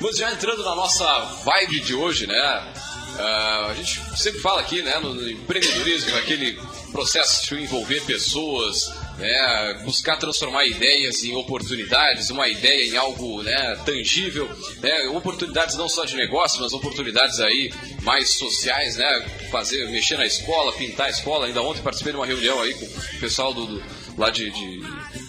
Mas 0.00 0.16
já 0.16 0.32
entrando 0.32 0.64
na 0.64 0.74
nossa 0.74 1.04
vibe 1.44 1.80
de 1.80 1.94
hoje, 1.94 2.26
né? 2.26 2.72
Uh, 3.18 3.70
a 3.70 3.74
gente 3.74 4.00
sempre 4.16 4.40
fala 4.40 4.60
aqui, 4.60 4.80
né, 4.80 4.96
no, 5.00 5.12
no 5.12 5.28
empreendedorismo, 5.28 6.16
aquele 6.16 6.56
processo 6.92 7.52
de 7.52 7.62
envolver 7.62 8.00
pessoas, 8.04 8.94
né, 9.18 9.82
buscar 9.84 10.16
transformar 10.16 10.64
ideias 10.64 11.24
em 11.24 11.34
oportunidades, 11.34 12.30
uma 12.30 12.46
ideia 12.46 12.88
em 12.88 12.96
algo 12.96 13.42
né, 13.42 13.76
tangível, 13.84 14.48
né, 14.80 15.08
oportunidades 15.08 15.76
não 15.76 15.88
só 15.88 16.04
de 16.04 16.14
negócio, 16.14 16.62
mas 16.62 16.72
oportunidades 16.72 17.40
aí 17.40 17.72
mais 18.02 18.30
sociais, 18.30 18.96
né, 18.96 19.26
fazer, 19.50 19.88
mexer 19.90 20.16
na 20.16 20.24
escola, 20.24 20.72
pintar 20.74 21.08
a 21.08 21.10
escola. 21.10 21.46
Ainda 21.46 21.60
ontem 21.60 21.82
participei 21.82 22.12
de 22.12 22.18
uma 22.18 22.26
reunião 22.26 22.62
aí 22.62 22.72
com 22.74 22.84
o 22.84 23.20
pessoal 23.20 23.52
do, 23.52 23.66
do 23.66 23.82
lá 24.16 24.30
de, 24.30 24.50
de 24.50 24.80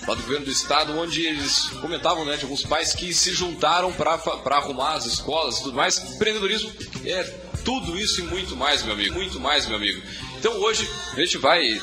lá 0.07 0.13
do 0.13 0.21
governo 0.21 0.45
do 0.45 0.51
estado, 0.51 0.97
onde 0.97 1.25
eles 1.25 1.69
comentavam 1.81 2.23
né, 2.23 2.37
de 2.37 2.43
alguns 2.43 2.63
pais 2.63 2.93
que 2.93 3.13
se 3.13 3.31
juntaram 3.31 3.91
para 3.93 4.19
arrumar 4.57 4.93
as 4.93 5.05
escolas 5.05 5.57
e 5.59 5.63
tudo 5.63 5.75
mais. 5.75 5.97
Empreendedorismo 6.15 6.71
é 7.05 7.48
tudo 7.63 7.97
isso 7.97 8.21
e 8.21 8.23
muito 8.23 8.55
mais, 8.55 8.83
meu 8.83 8.93
amigo, 8.93 9.13
muito 9.15 9.39
mais, 9.39 9.65
meu 9.67 9.77
amigo. 9.77 10.01
Então 10.37 10.53
hoje 10.61 10.89
a 11.13 11.19
gente 11.19 11.37
vai 11.37 11.79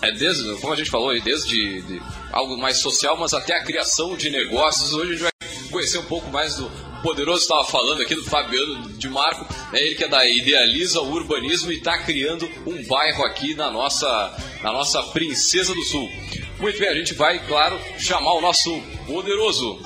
é 0.00 0.12
desde, 0.12 0.54
como 0.60 0.72
a 0.72 0.76
gente 0.76 0.90
falou 0.90 1.18
desde 1.20 1.82
de 1.82 2.02
algo 2.32 2.56
mais 2.56 2.78
social, 2.78 3.16
mas 3.16 3.34
até 3.34 3.56
a 3.56 3.64
criação 3.64 4.16
de 4.16 4.30
negócios. 4.30 4.92
Hoje 4.92 5.08
a 5.08 5.12
gente 5.12 5.22
vai 5.22 5.32
conhecer 5.70 5.98
um 5.98 6.04
pouco 6.04 6.30
mais 6.30 6.56
do 6.56 6.70
poderoso 7.02 7.42
estava 7.42 7.64
falando 7.64 8.02
aqui 8.02 8.14
do 8.14 8.24
Fabiano 8.24 8.90
de 8.90 9.08
Marco, 9.08 9.46
né, 9.72 9.80
ele 9.80 9.94
que 9.94 10.04
é 10.04 10.08
da 10.08 10.26
Idealiza 10.26 11.00
o 11.00 11.12
Urbanismo 11.12 11.70
e 11.70 11.76
está 11.76 11.98
criando 11.98 12.48
um 12.66 12.84
bairro 12.86 13.24
aqui 13.24 13.54
na 13.54 13.70
nossa, 13.70 14.36
na 14.62 14.72
nossa 14.72 15.02
Princesa 15.04 15.74
do 15.74 15.82
Sul. 15.82 16.10
Muito 16.58 16.78
bem, 16.78 16.88
a 16.88 16.94
gente 16.94 17.14
vai, 17.14 17.38
claro, 17.46 17.78
chamar 17.98 18.34
o 18.34 18.40
nosso 18.40 18.80
poderoso 19.06 19.78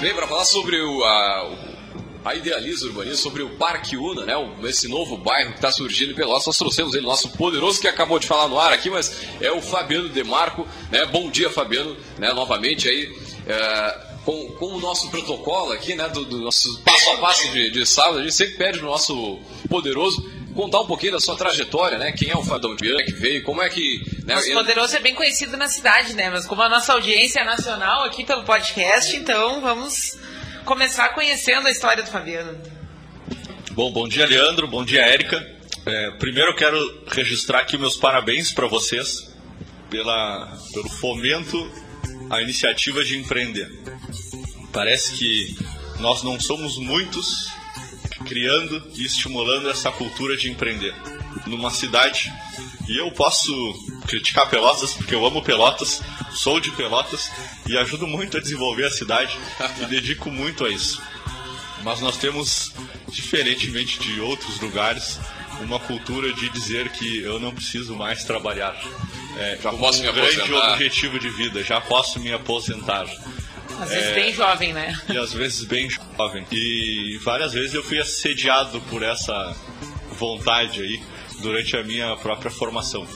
Vem 0.00 0.14
para 0.14 0.28
falar 0.28 0.44
sobre 0.44 0.80
o, 0.80 1.04
a, 1.04 1.50
a 2.24 2.34
Idealiza 2.36 2.86
Urbanismo, 2.86 3.16
sobre 3.16 3.42
o 3.42 3.50
Parque 3.56 3.96
Una, 3.96 4.24
né? 4.24 4.34
Esse 4.62 4.86
novo 4.86 5.16
bairro 5.16 5.50
que 5.50 5.56
está 5.56 5.72
surgindo 5.72 6.12
em 6.12 6.14
Pelotas. 6.14 6.46
Nós 6.46 6.56
trouxemos 6.56 6.94
ele, 6.94 7.04
nosso 7.04 7.30
poderoso 7.30 7.80
que 7.80 7.88
acabou 7.88 8.20
de 8.20 8.26
falar 8.26 8.46
no 8.46 8.60
ar 8.60 8.72
aqui, 8.72 8.88
mas 8.88 9.26
é 9.40 9.50
o 9.50 9.60
Fabiano 9.60 10.08
Demarco, 10.08 10.68
né? 10.92 11.04
Bom 11.06 11.28
dia, 11.28 11.50
Fabiano, 11.50 11.96
né? 12.16 12.32
Novamente 12.32 12.88
aí. 12.88 13.12
É, 13.44 14.08
com, 14.24 14.52
com, 14.52 14.66
o 14.74 14.80
nosso 14.80 15.10
protocolo 15.10 15.72
aqui, 15.72 15.94
né, 15.94 16.06
do, 16.10 16.24
do 16.24 16.38
nosso 16.38 16.80
passo 16.82 17.10
a 17.10 17.16
passo 17.16 17.50
de, 17.50 17.70
de 17.70 17.86
sábado, 17.86 18.18
a 18.18 18.22
gente 18.22 18.34
sempre 18.34 18.56
pede 18.56 18.78
no 18.78 18.88
nosso 18.88 19.40
poderoso 19.70 20.22
contar 20.54 20.80
um 20.80 20.86
pouquinho 20.86 21.12
da 21.12 21.20
sua 21.20 21.36
trajetória, 21.36 21.98
né? 21.98 22.12
Quem 22.12 22.30
é 22.30 22.36
o 22.36 22.44
Fadão 22.44 22.76
Bianchi 22.76 23.04
que 23.06 23.12
veio, 23.12 23.42
como 23.42 23.62
é 23.62 23.68
que. 23.68 24.00
Né, 24.28 24.34
Nosso 24.34 24.52
Poderoso 24.52 24.94
é 24.94 25.00
bem 25.00 25.14
conhecido 25.14 25.56
na 25.56 25.68
cidade, 25.68 26.12
né? 26.12 26.28
Mas 26.28 26.44
como 26.44 26.60
a 26.60 26.68
nossa 26.68 26.92
audiência 26.92 27.40
é 27.40 27.44
nacional 27.44 28.04
aqui 28.04 28.26
pelo 28.26 28.44
podcast, 28.44 29.16
então 29.16 29.62
vamos 29.62 30.18
começar 30.66 31.08
conhecendo 31.14 31.66
a 31.66 31.70
história 31.70 32.02
do 32.02 32.10
Fabiano. 32.10 32.60
Bom, 33.70 33.90
bom 33.90 34.06
dia, 34.06 34.26
Leandro. 34.26 34.68
Bom 34.68 34.84
dia, 34.84 35.00
Érica. 35.00 35.42
É, 35.86 36.10
primeiro 36.18 36.50
eu 36.50 36.54
quero 36.54 37.04
registrar 37.06 37.60
aqui 37.60 37.78
meus 37.78 37.96
parabéns 37.96 38.52
para 38.52 38.66
vocês 38.66 39.34
pela, 39.88 40.58
pelo 40.74 40.90
fomento 40.90 41.72
à 42.28 42.42
iniciativa 42.42 43.02
de 43.02 43.16
empreender. 43.16 43.66
Parece 44.74 45.16
que 45.16 45.56
nós 46.00 46.22
não 46.22 46.38
somos 46.38 46.76
muitos 46.76 47.48
criando 48.26 48.92
e 48.94 49.06
estimulando 49.06 49.70
essa 49.70 49.90
cultura 49.90 50.36
de 50.36 50.50
empreender 50.50 50.94
numa 51.48 51.70
cidade. 51.70 52.32
E 52.88 52.96
eu 52.96 53.10
posso 53.10 53.52
criticar 54.06 54.48
Pelotas 54.48 54.94
porque 54.94 55.14
eu 55.14 55.24
amo 55.24 55.42
Pelotas, 55.42 56.02
sou 56.32 56.58
de 56.60 56.70
Pelotas 56.70 57.30
e 57.66 57.76
ajudo 57.76 58.06
muito 58.06 58.36
a 58.36 58.40
desenvolver 58.40 58.86
a 58.86 58.90
cidade 58.90 59.38
e 59.80 59.86
dedico 59.86 60.30
muito 60.30 60.64
a 60.64 60.70
isso. 60.70 61.02
Mas 61.82 62.00
nós 62.00 62.16
temos, 62.16 62.72
diferentemente 63.08 63.98
de 64.00 64.20
outros 64.20 64.60
lugares, 64.60 65.20
uma 65.60 65.78
cultura 65.78 66.32
de 66.32 66.48
dizer 66.48 66.88
que 66.90 67.20
eu 67.20 67.38
não 67.38 67.52
preciso 67.52 67.94
mais 67.94 68.24
trabalhar. 68.24 68.76
É, 69.36 69.58
já 69.62 69.72
posso 69.72 70.00
um 70.00 70.06
me 70.06 70.12
grande 70.12 70.40
aposentar. 70.40 70.72
objetivo 70.72 71.18
de 71.18 71.30
vida, 71.30 71.62
já 71.62 71.80
posso 71.80 72.18
me 72.20 72.32
aposentar. 72.32 73.06
Às 73.80 73.90
vezes 73.90 74.06
é, 74.06 74.14
bem 74.14 74.32
jovem, 74.32 74.72
né? 74.72 74.98
E 75.08 75.16
às 75.16 75.32
vezes 75.32 75.64
bem 75.64 75.88
jovem. 75.88 76.44
E 76.50 77.18
várias 77.22 77.52
vezes 77.52 77.74
eu 77.74 77.84
fui 77.84 77.98
assediado 77.98 78.80
por 78.82 79.02
essa 79.02 79.56
vontade 80.18 80.82
aí 80.82 81.00
durante 81.40 81.76
a 81.76 81.82
minha 81.82 82.16
própria 82.16 82.50
formação. 82.50 83.06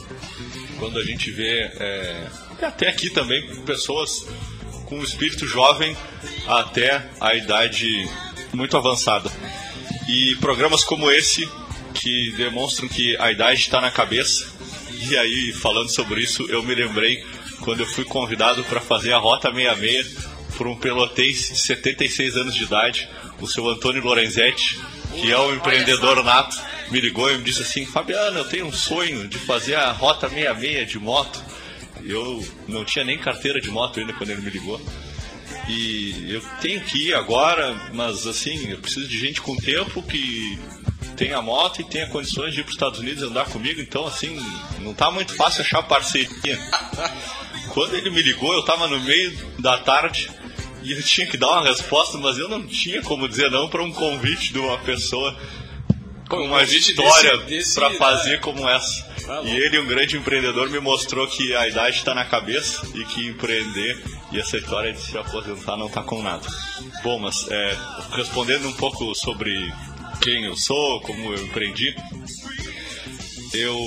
Quando 0.78 0.98
a 0.98 1.04
gente 1.04 1.30
vê, 1.30 1.70
é, 1.76 2.26
até 2.60 2.88
aqui 2.88 3.10
também, 3.10 3.54
pessoas 3.64 4.26
com 4.86 4.98
um 4.98 5.04
espírito 5.04 5.46
jovem 5.46 5.96
até 6.46 7.08
a 7.20 7.34
idade 7.34 8.08
muito 8.52 8.76
avançada. 8.76 9.30
E 10.08 10.36
programas 10.36 10.84
como 10.84 11.10
esse, 11.10 11.48
que 11.94 12.32
demonstram 12.32 12.88
que 12.88 13.16
a 13.18 13.30
idade 13.30 13.60
está 13.60 13.80
na 13.80 13.90
cabeça. 13.90 14.52
E 15.08 15.16
aí, 15.16 15.52
falando 15.52 15.88
sobre 15.88 16.20
isso, 16.20 16.44
eu 16.48 16.62
me 16.62 16.74
lembrei 16.74 17.24
quando 17.60 17.80
eu 17.80 17.86
fui 17.86 18.04
convidado 18.04 18.64
para 18.64 18.80
fazer 18.80 19.12
a 19.12 19.18
Rota 19.18 19.52
66 19.52 20.32
por 20.56 20.66
um 20.66 20.76
pelotense 20.76 21.52
de 21.52 21.60
76 21.60 22.36
anos 22.36 22.54
de 22.54 22.64
idade, 22.64 23.08
o 23.40 23.46
seu 23.46 23.68
Antônio 23.68 24.02
Lorenzetti, 24.02 24.78
que 25.12 25.30
é 25.30 25.38
um 25.38 25.54
empreendedor 25.54 26.22
nato, 26.24 26.56
me 26.90 27.00
ligou 27.00 27.30
e 27.30 27.38
me 27.38 27.44
disse 27.44 27.62
assim: 27.62 27.86
Fabiano, 27.86 28.38
eu 28.38 28.44
tenho 28.44 28.66
um 28.66 28.72
sonho 28.72 29.28
de 29.28 29.38
fazer 29.38 29.74
a 29.74 29.92
Rota 29.92 30.28
66 30.28 30.90
de 30.90 30.98
moto. 30.98 31.42
Eu 32.04 32.44
não 32.66 32.84
tinha 32.84 33.04
nem 33.04 33.18
carteira 33.18 33.60
de 33.60 33.70
moto 33.70 34.00
ainda 34.00 34.12
quando 34.12 34.30
ele 34.30 34.42
me 34.42 34.50
ligou. 34.50 34.80
E 35.68 36.32
eu 36.32 36.42
tenho 36.60 36.80
que 36.80 37.08
ir 37.08 37.14
agora, 37.14 37.74
mas 37.92 38.26
assim, 38.26 38.70
eu 38.70 38.78
preciso 38.78 39.06
de 39.06 39.18
gente 39.18 39.40
com 39.40 39.56
tempo 39.56 40.02
que 40.02 40.58
tenha 41.16 41.40
moto 41.40 41.80
e 41.80 41.84
tenha 41.84 42.08
condições 42.08 42.52
de 42.52 42.60
ir 42.60 42.64
para 42.64 42.70
os 42.70 42.74
Estados 42.74 42.98
Unidos 42.98 43.22
andar 43.22 43.44
comigo. 43.46 43.80
Então, 43.80 44.06
assim, 44.06 44.40
não 44.80 44.92
tá 44.92 45.10
muito 45.10 45.34
fácil 45.34 45.62
achar 45.62 45.82
parceria. 45.82 46.58
Quando 47.72 47.94
ele 47.94 48.10
me 48.10 48.22
ligou, 48.22 48.52
eu 48.52 48.60
estava 48.60 48.88
no 48.88 49.00
meio 49.00 49.32
da 49.58 49.78
tarde 49.78 50.28
e 50.82 50.92
eu 50.92 51.02
tinha 51.02 51.26
que 51.26 51.36
dar 51.36 51.48
uma 51.48 51.64
resposta, 51.64 52.18
mas 52.18 52.38
eu 52.38 52.48
não 52.48 52.66
tinha 52.66 53.02
como 53.02 53.28
dizer 53.28 53.50
não 53.50 53.68
para 53.68 53.82
um 53.82 53.92
convite 53.92 54.52
de 54.52 54.58
uma 54.58 54.78
pessoa 54.78 55.36
com 56.28 56.46
uma 56.46 56.62
história 56.62 57.32
para 57.74 57.90
fazer 57.90 58.40
como 58.40 58.68
essa. 58.68 59.04
Tá 59.26 59.42
e 59.42 59.56
ele, 59.56 59.78
um 59.78 59.86
grande 59.86 60.16
empreendedor, 60.16 60.70
me 60.70 60.80
mostrou 60.80 61.28
que 61.28 61.54
a 61.54 61.68
idade 61.68 61.98
está 61.98 62.14
na 62.14 62.24
cabeça 62.24 62.86
e 62.94 63.04
que 63.04 63.28
empreender 63.28 64.02
e 64.32 64.40
essa 64.40 64.56
história 64.56 64.92
de 64.92 65.00
se 65.00 65.16
aposentar 65.16 65.76
não 65.76 65.86
está 65.86 66.02
com 66.02 66.22
nada. 66.22 66.46
Bom, 67.02 67.18
mas 67.18 67.46
é, 67.50 67.76
respondendo 68.12 68.66
um 68.66 68.72
pouco 68.72 69.14
sobre 69.14 69.72
quem 70.20 70.44
eu 70.44 70.56
sou, 70.56 71.00
como 71.02 71.34
eu 71.34 71.44
empreendi, 71.44 71.94
eu 73.52 73.78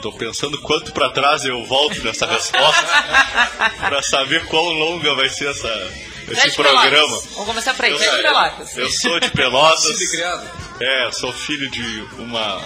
Tô 0.00 0.12
pensando 0.12 0.58
quanto 0.60 0.92
para 0.92 1.10
trás 1.10 1.44
eu 1.44 1.64
volto 1.64 2.02
nessa 2.02 2.26
resposta 2.26 2.86
para 3.78 4.02
saber 4.02 4.46
quão 4.46 4.64
longa 4.70 5.14
vai 5.14 5.28
ser 5.28 5.50
essa, 5.50 5.92
esse 6.30 6.52
programa. 6.52 6.90
Pelotas. 6.90 7.30
Vamos 7.32 7.46
começar 7.46 7.74
por 7.74 7.84
aí. 7.84 7.92
Eu, 7.92 7.98
de 7.98 8.22
Pelotas. 8.22 8.78
Eu 8.78 8.90
sou 8.90 9.20
de 9.20 9.30
Pelotas. 9.30 9.96
é, 10.80 11.12
sou 11.12 11.32
filho 11.32 11.70
de 11.70 12.06
uma 12.18 12.60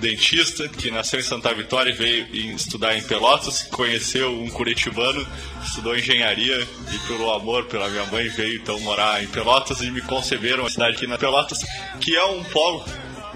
dentista 0.00 0.68
que 0.68 0.90
nasceu 0.90 1.20
em 1.20 1.22
Santa 1.22 1.52
Vitória 1.54 1.90
e 1.90 1.94
veio 1.94 2.54
estudar 2.54 2.96
em 2.96 3.02
Pelotas, 3.02 3.62
conheceu 3.64 4.32
um 4.40 4.48
curitibano, 4.50 5.26
estudou 5.64 5.96
engenharia 5.96 6.66
e 6.92 6.98
pelo 7.06 7.30
amor 7.32 7.66
pela 7.66 7.88
minha 7.88 8.04
mãe 8.06 8.28
veio 8.28 8.56
então 8.56 8.78
morar 8.80 9.22
em 9.22 9.26
Pelotas 9.28 9.80
e 9.80 9.90
me 9.90 10.00
conceberam 10.02 10.66
a 10.66 10.70
cidade 10.70 10.96
aqui 10.96 11.06
na 11.06 11.18
Pelotas, 11.18 11.58
que 12.00 12.16
é 12.16 12.24
um 12.24 12.42
polo 12.44 12.84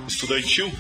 estudantil 0.09 0.73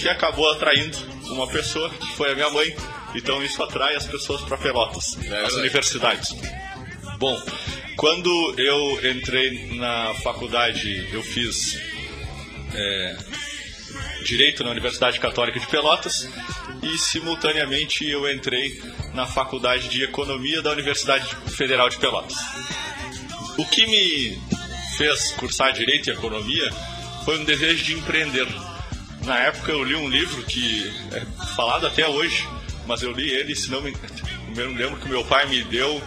que 0.00 0.08
acabou 0.08 0.50
atraindo 0.50 0.96
uma 1.30 1.46
pessoa, 1.46 1.90
que 1.90 2.16
foi 2.16 2.32
a 2.32 2.34
minha 2.34 2.50
mãe. 2.50 2.74
Então 3.14 3.42
isso 3.44 3.62
atrai 3.62 3.94
as 3.96 4.06
pessoas 4.06 4.40
para 4.40 4.56
Pelotas, 4.56 5.18
é 5.22 5.44
as 5.44 5.54
universidades. 5.54 6.34
Bom, 7.18 7.40
quando 7.96 8.54
eu 8.56 9.10
entrei 9.10 9.76
na 9.76 10.14
faculdade, 10.22 11.08
eu 11.12 11.22
fiz 11.22 11.78
é, 12.72 13.16
Direito 14.24 14.64
na 14.64 14.70
Universidade 14.70 15.20
Católica 15.20 15.60
de 15.60 15.66
Pelotas 15.66 16.28
e, 16.82 16.96
simultaneamente, 16.96 18.08
eu 18.08 18.30
entrei 18.30 18.80
na 19.12 19.26
Faculdade 19.26 19.88
de 19.88 20.02
Economia 20.02 20.62
da 20.62 20.70
Universidade 20.70 21.34
Federal 21.48 21.88
de 21.88 21.98
Pelotas. 21.98 22.38
O 23.58 23.66
que 23.66 23.86
me 23.86 24.40
fez 24.96 25.32
cursar 25.32 25.72
Direito 25.72 26.08
e 26.08 26.12
Economia 26.12 26.70
foi 27.24 27.38
um 27.38 27.44
desejo 27.44 27.84
de 27.84 27.94
empreender. 27.94 28.46
Na 29.24 29.38
época 29.38 29.72
eu 29.72 29.84
li 29.84 29.94
um 29.94 30.08
livro 30.08 30.42
que 30.44 30.92
é 31.12 31.20
falado 31.54 31.86
até 31.86 32.08
hoje, 32.08 32.48
mas 32.86 33.02
eu 33.02 33.12
li 33.12 33.30
ele, 33.30 33.54
se 33.54 33.70
não 33.70 33.80
me, 33.80 33.92
eu 34.56 34.70
me 34.70 34.76
lembro 34.76 35.00
que 35.00 35.08
meu 35.08 35.24
pai 35.24 35.46
me 35.46 35.62
deu, 35.64 36.02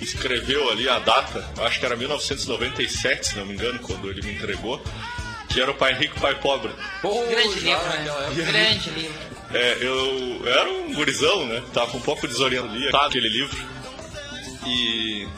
escreveu 0.00 0.70
ali 0.70 0.88
a 0.88 0.98
data, 0.98 1.44
acho 1.62 1.80
que 1.80 1.86
era 1.86 1.96
1997, 1.96 3.26
se 3.26 3.36
não 3.36 3.46
me 3.46 3.54
engano, 3.54 3.78
quando 3.80 4.08
ele 4.08 4.22
me 4.22 4.34
entregou 4.34 4.82
que 5.52 5.60
era 5.60 5.70
o 5.70 5.74
Pai 5.74 5.92
Rico, 5.92 6.18
Pai 6.18 6.34
Pobre. 6.36 6.72
Oh, 7.02 7.26
Grande 7.26 7.60
livro, 7.60 7.84
né? 7.84 8.04
Grande 8.34 8.90
livro. 8.90 9.14
É, 9.52 9.76
eu, 9.82 10.48
era 10.48 10.70
um 10.70 10.94
gurizão, 10.94 11.46
né? 11.46 11.62
Tava 11.74 11.94
um 11.96 12.00
pouco 12.00 12.26
desorientado 12.26 12.70
ali, 12.70 12.88
aquele 12.88 13.28
livro. 13.28 13.56
E 14.66 15.28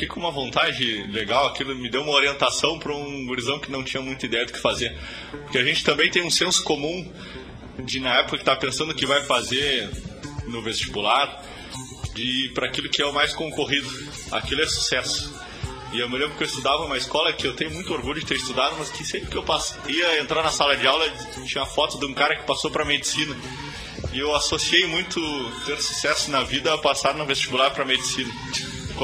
fiquei 0.00 0.08
com 0.08 0.20
uma 0.20 0.30
vontade 0.30 1.02
legal, 1.08 1.48
aquilo 1.48 1.74
me 1.76 1.90
deu 1.90 2.02
uma 2.02 2.12
orientação 2.12 2.78
para 2.78 2.94
um 2.94 3.26
gurizão 3.26 3.58
que 3.58 3.70
não 3.70 3.84
tinha 3.84 4.02
muita 4.02 4.24
ideia 4.24 4.46
do 4.46 4.52
que 4.52 4.58
fazer. 4.58 4.96
Porque 5.30 5.58
a 5.58 5.62
gente 5.62 5.84
também 5.84 6.10
tem 6.10 6.22
um 6.22 6.30
senso 6.30 6.64
comum 6.64 7.12
de, 7.78 8.00
na 8.00 8.20
época 8.20 8.38
que 8.38 8.44
tá 8.44 8.56
pensando 8.56 8.94
que 8.94 9.04
vai 9.04 9.22
fazer 9.24 9.90
no 10.46 10.62
vestibular, 10.62 11.44
de 12.14 12.50
para 12.54 12.66
aquilo 12.66 12.88
que 12.88 13.02
é 13.02 13.06
o 13.06 13.12
mais 13.12 13.34
concorrido. 13.34 13.88
Aquilo 14.30 14.62
é 14.62 14.66
sucesso. 14.66 15.34
E 15.92 16.00
eu 16.00 16.08
me 16.08 16.16
lembro 16.16 16.36
que 16.36 16.44
eu 16.44 16.46
estudava 16.46 16.84
uma 16.84 16.96
escola 16.96 17.32
que 17.32 17.46
eu 17.46 17.54
tenho 17.54 17.72
muito 17.72 17.92
orgulho 17.92 18.20
de 18.20 18.26
ter 18.26 18.36
estudado, 18.36 18.76
mas 18.78 18.90
que 18.90 19.04
sempre 19.04 19.28
que 19.28 19.36
eu 19.36 19.44
ia 19.88 20.20
entrar 20.20 20.42
na 20.42 20.50
sala 20.50 20.76
de 20.76 20.86
aula 20.86 21.10
tinha 21.46 21.66
foto 21.66 21.98
de 21.98 22.06
um 22.06 22.14
cara 22.14 22.36
que 22.36 22.44
passou 22.44 22.70
para 22.70 22.84
medicina. 22.84 23.36
E 24.12 24.18
eu 24.18 24.34
associei 24.34 24.86
muito 24.86 25.20
ter 25.66 25.80
sucesso 25.80 26.30
na 26.30 26.42
vida 26.42 26.72
a 26.72 26.78
passar 26.78 27.14
no 27.14 27.26
vestibular 27.26 27.70
para 27.70 27.84
medicina. 27.84 28.32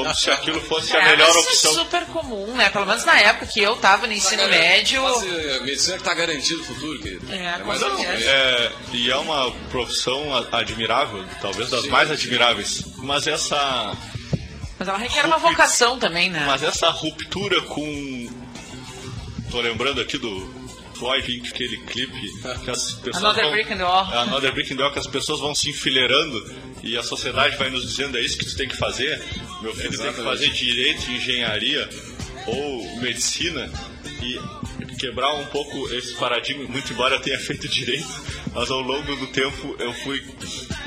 Como 0.03 0.13
se 0.15 0.29
aquilo 0.29 0.61
fosse 0.61 0.95
é, 0.95 1.01
a 1.01 1.05
melhor 1.09 1.29
isso 1.29 1.39
opção. 1.39 1.71
Isso 1.71 1.79
é 1.79 1.83
super 1.83 2.05
comum, 2.05 2.55
né? 2.55 2.69
Pelo 2.69 2.85
menos 2.85 3.03
na 3.03 3.19
época 3.19 3.47
que 3.47 3.61
eu 3.61 3.73
estava 3.73 4.05
no 4.05 4.13
ensino 4.13 4.43
tá 4.43 4.47
médio. 4.47 5.01
Mas, 5.01 5.55
a 5.55 5.59
medicina 5.61 5.97
está 5.97 6.13
garantido 6.13 6.61
o 6.61 6.65
futuro, 6.65 6.99
querido. 6.99 7.33
É, 7.33 7.37
é 7.37 7.63
mais 7.63 7.81
é, 7.81 8.71
E 8.93 9.09
é 9.09 9.15
uma 9.15 9.51
profissão 9.71 10.35
admirável, 10.51 11.25
talvez 11.41 11.69
das 11.69 11.81
Sim, 11.81 11.89
mais 11.89 12.11
admiráveis. 12.11 12.83
Mas 12.97 13.25
essa 13.25 13.95
mas 14.79 14.87
ela 14.87 14.97
requer 14.97 15.25
uma 15.25 15.37
vocação 15.37 15.97
também, 15.97 16.29
né? 16.29 16.43
Mas 16.45 16.61
essa 16.61 16.89
ruptura 16.89 17.61
com. 17.61 18.29
Tô 19.49 19.59
lembrando 19.59 19.99
aqui 19.99 20.17
do 20.17 20.56
Floyd 20.97 21.25
Pink, 21.25 21.49
aquele 21.49 21.77
clipe 21.77 22.31
que 22.63 22.71
as 22.71 22.93
pessoas. 22.93 23.23
Another 23.23 23.43
vão... 23.43 23.51
Brick 23.51 23.73
in 23.73 23.77
the 23.77 23.83
Wall. 23.83 24.13
É, 24.13 24.17
Another 24.17 24.53
Brick 24.53 24.73
in 24.73 24.77
the 24.77 24.83
Wall, 24.83 24.91
que 24.91 24.99
as 24.99 25.07
pessoas 25.07 25.39
vão 25.39 25.53
se 25.53 25.69
enfileirando 25.69 26.55
e 26.83 26.97
a 26.97 27.03
sociedade 27.03 27.57
vai 27.57 27.69
nos 27.69 27.87
dizendo: 27.87 28.17
é 28.17 28.21
isso 28.21 28.37
que 28.37 28.45
tu 28.45 28.55
tem 28.55 28.67
que 28.67 28.77
fazer. 28.77 29.21
Meu 29.61 29.73
filho 29.73 29.89
Exatamente. 29.89 29.99
tem 29.99 30.13
que 30.13 30.23
fazer 30.23 30.49
direito, 30.51 31.11
engenharia 31.11 31.89
ou 32.47 32.97
medicina. 32.99 33.71
E 34.21 34.39
quebrar 34.97 35.35
um 35.35 35.45
pouco 35.45 35.93
esse 35.93 36.15
paradigma, 36.15 36.63
muito 36.67 36.91
embora 36.91 37.15
eu 37.15 37.21
tenha 37.21 37.37
feito 37.39 37.67
direito, 37.67 38.07
mas 38.53 38.69
ao 38.71 38.81
longo 38.81 39.15
do 39.15 39.27
tempo 39.27 39.75
eu 39.79 39.93
fui 39.93 40.23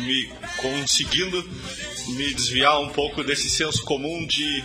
me 0.01 0.29
conseguindo 0.57 1.49
me 2.09 2.35
desviar 2.35 2.81
um 2.81 2.88
pouco 2.88 3.23
desse 3.23 3.49
senso 3.49 3.85
comum 3.85 4.27
de 4.27 4.64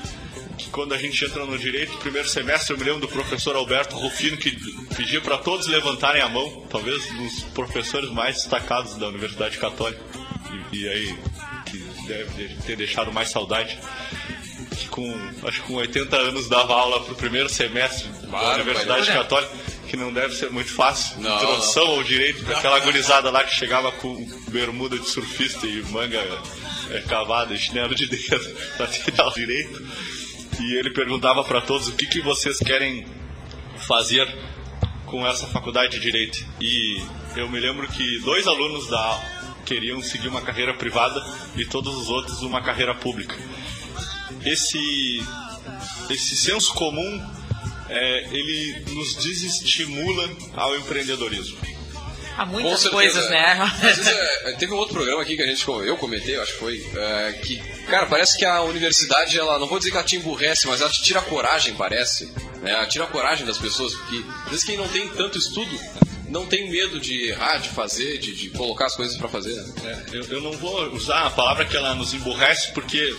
quando 0.71 0.93
a 0.93 0.97
gente 0.97 1.23
entra 1.23 1.45
no 1.45 1.57
direito, 1.57 1.97
primeiro 1.97 2.27
semestre, 2.27 2.73
eu 2.73 2.77
me 2.77 2.83
lembro 2.83 3.01
do 3.01 3.07
professor 3.07 3.55
Alberto 3.55 3.95
Rufino 3.95 4.37
que 4.37 4.51
pedia 4.95 5.21
para 5.21 5.37
todos 5.37 5.67
levantarem 5.67 6.21
a 6.21 6.29
mão, 6.29 6.65
talvez 6.69 7.09
um 7.11 7.23
dos 7.23 7.43
professores 7.53 8.09
mais 8.11 8.35
destacados 8.35 8.95
da 8.95 9.07
Universidade 9.07 9.57
Católica, 9.57 10.01
e, 10.71 10.77
e 10.77 10.89
aí 10.89 11.17
que 11.65 11.77
deve 12.07 12.55
ter 12.65 12.75
deixado 12.75 13.11
mais 13.11 13.29
saudade 13.29 13.77
que 14.75 14.87
com 14.89 15.31
acho 15.47 15.61
que 15.61 15.67
com 15.67 15.75
80 15.75 16.15
anos 16.15 16.49
dava 16.49 16.73
aula 16.73 17.03
para 17.03 17.13
o 17.13 17.15
primeiro 17.15 17.49
semestre 17.49 18.07
claro, 18.29 18.47
da 18.47 18.53
Universidade 18.55 19.11
Católica, 19.11 19.51
que 19.87 19.97
não 19.97 20.11
deve 20.11 20.35
ser 20.35 20.51
muito 20.51 20.71
fácil. 20.71 21.19
Não, 21.19 21.35
Introdução 21.35 21.87
ao 21.87 22.03
direito, 22.03 22.49
aquela 22.51 22.77
agonizada 22.77 23.29
lá 23.29 23.43
que 23.43 23.53
chegava 23.55 23.91
com 23.93 24.15
bermuda 24.49 24.97
de 24.97 25.07
surfista 25.07 25.65
e 25.65 25.81
manga 25.83 26.21
é, 26.91 26.99
cavada, 27.01 27.55
chinelo 27.57 27.95
de 27.95 28.07
dedo 28.07 28.55
para 28.77 28.87
tirar 28.87 29.27
o 29.27 29.33
direito. 29.33 29.81
E 30.65 30.77
ele 30.77 30.91
perguntava 30.91 31.43
para 31.43 31.61
todos 31.61 31.87
o 31.87 31.95
que, 31.95 32.05
que 32.05 32.21
vocês 32.21 32.57
querem 32.57 33.05
fazer 33.87 34.27
com 35.05 35.25
essa 35.25 35.47
faculdade 35.47 35.93
de 35.93 35.99
direito. 35.99 36.45
E 36.59 37.01
eu 37.35 37.49
me 37.49 37.59
lembro 37.59 37.87
que 37.87 38.19
dois 38.19 38.47
alunos 38.47 38.87
da 38.89 39.35
queriam 39.65 40.01
seguir 40.01 40.27
uma 40.27 40.41
carreira 40.41 40.73
privada 40.75 41.19
e 41.55 41.65
todos 41.65 41.95
os 41.95 42.09
outros 42.09 42.41
uma 42.41 42.61
carreira 42.61 42.93
pública 42.93 43.35
esse, 44.45 45.23
esse 46.09 46.35
senso 46.35 46.73
comum 46.73 47.21
é, 47.89 48.35
ele 48.35 48.85
nos 48.93 49.15
desestimula 49.15 50.29
ao 50.55 50.75
empreendedorismo. 50.77 51.57
Há 52.37 52.45
muitas 52.45 52.87
coisas, 52.87 53.29
né? 53.29 53.71
Vezes, 53.79 54.07
é, 54.07 54.53
teve 54.53 54.73
um 54.73 54.77
outro 54.77 54.95
programa 54.95 55.21
aqui 55.21 55.35
que 55.35 55.41
a 55.41 55.47
gente, 55.47 55.65
eu 55.67 55.97
comentei, 55.97 56.37
acho 56.37 56.53
que 56.53 56.59
foi, 56.59 56.85
é, 56.95 57.33
que, 57.41 57.57
cara, 57.87 58.05
parece 58.07 58.37
que 58.37 58.45
a 58.45 58.61
universidade, 58.61 59.39
ela, 59.39 59.57
não 59.57 59.67
vou 59.67 59.77
dizer 59.77 59.91
que 59.91 59.97
ela 59.97 60.05
te 60.05 60.17
emburrece, 60.17 60.67
mas 60.67 60.81
ela 60.81 60.89
te 60.89 61.01
tira 61.01 61.19
a 61.19 61.23
coragem, 61.23 61.73
parece. 61.75 62.25
Né? 62.61 62.71
Ela 62.71 62.85
tira 62.87 63.05
a 63.05 63.07
coragem 63.07 63.45
das 63.45 63.57
pessoas, 63.57 63.93
porque 63.93 64.23
às 64.43 64.51
vezes 64.51 64.65
quem 64.65 64.77
não 64.77 64.87
tem 64.87 65.07
tanto 65.09 65.37
estudo 65.37 65.79
não 66.27 66.45
tem 66.45 66.69
medo 66.69 66.99
de 66.99 67.29
errar, 67.29 67.59
de 67.59 67.69
fazer, 67.69 68.17
de, 68.17 68.35
de 68.35 68.49
colocar 68.49 68.87
as 68.87 68.95
coisas 68.95 69.15
para 69.15 69.29
fazer. 69.29 69.55
Né? 69.55 69.73
É, 70.11 70.17
eu, 70.17 70.23
eu 70.25 70.41
não 70.41 70.51
vou 70.53 70.93
usar 70.93 71.27
a 71.27 71.29
palavra 71.29 71.65
que 71.65 71.77
ela 71.77 71.95
nos 71.95 72.13
emburrece, 72.13 72.71
porque 72.73 73.15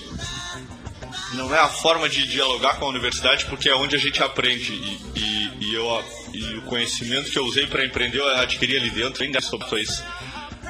não 1.36 1.54
é 1.54 1.60
a 1.60 1.68
forma 1.68 2.08
de 2.08 2.26
dialogar 2.26 2.78
com 2.78 2.86
a 2.86 2.88
universidade 2.88 3.46
porque 3.46 3.68
é 3.68 3.74
onde 3.74 3.94
a 3.94 3.98
gente 3.98 4.22
aprende. 4.22 4.72
E, 4.72 5.00
e, 5.14 5.52
e 5.60 5.74
eu, 5.74 6.04
e 6.32 6.54
o 6.56 6.62
conhecimento 6.62 7.30
que 7.30 7.38
eu 7.38 7.44
usei 7.44 7.66
para 7.66 7.84
empreender 7.84 8.18
eu 8.18 8.28
adquiri 8.36 8.76
ali 8.76 8.90
dentro 8.90 9.22
ainda 9.22 9.40
sobre 9.40 9.82
isso. 9.82 10.02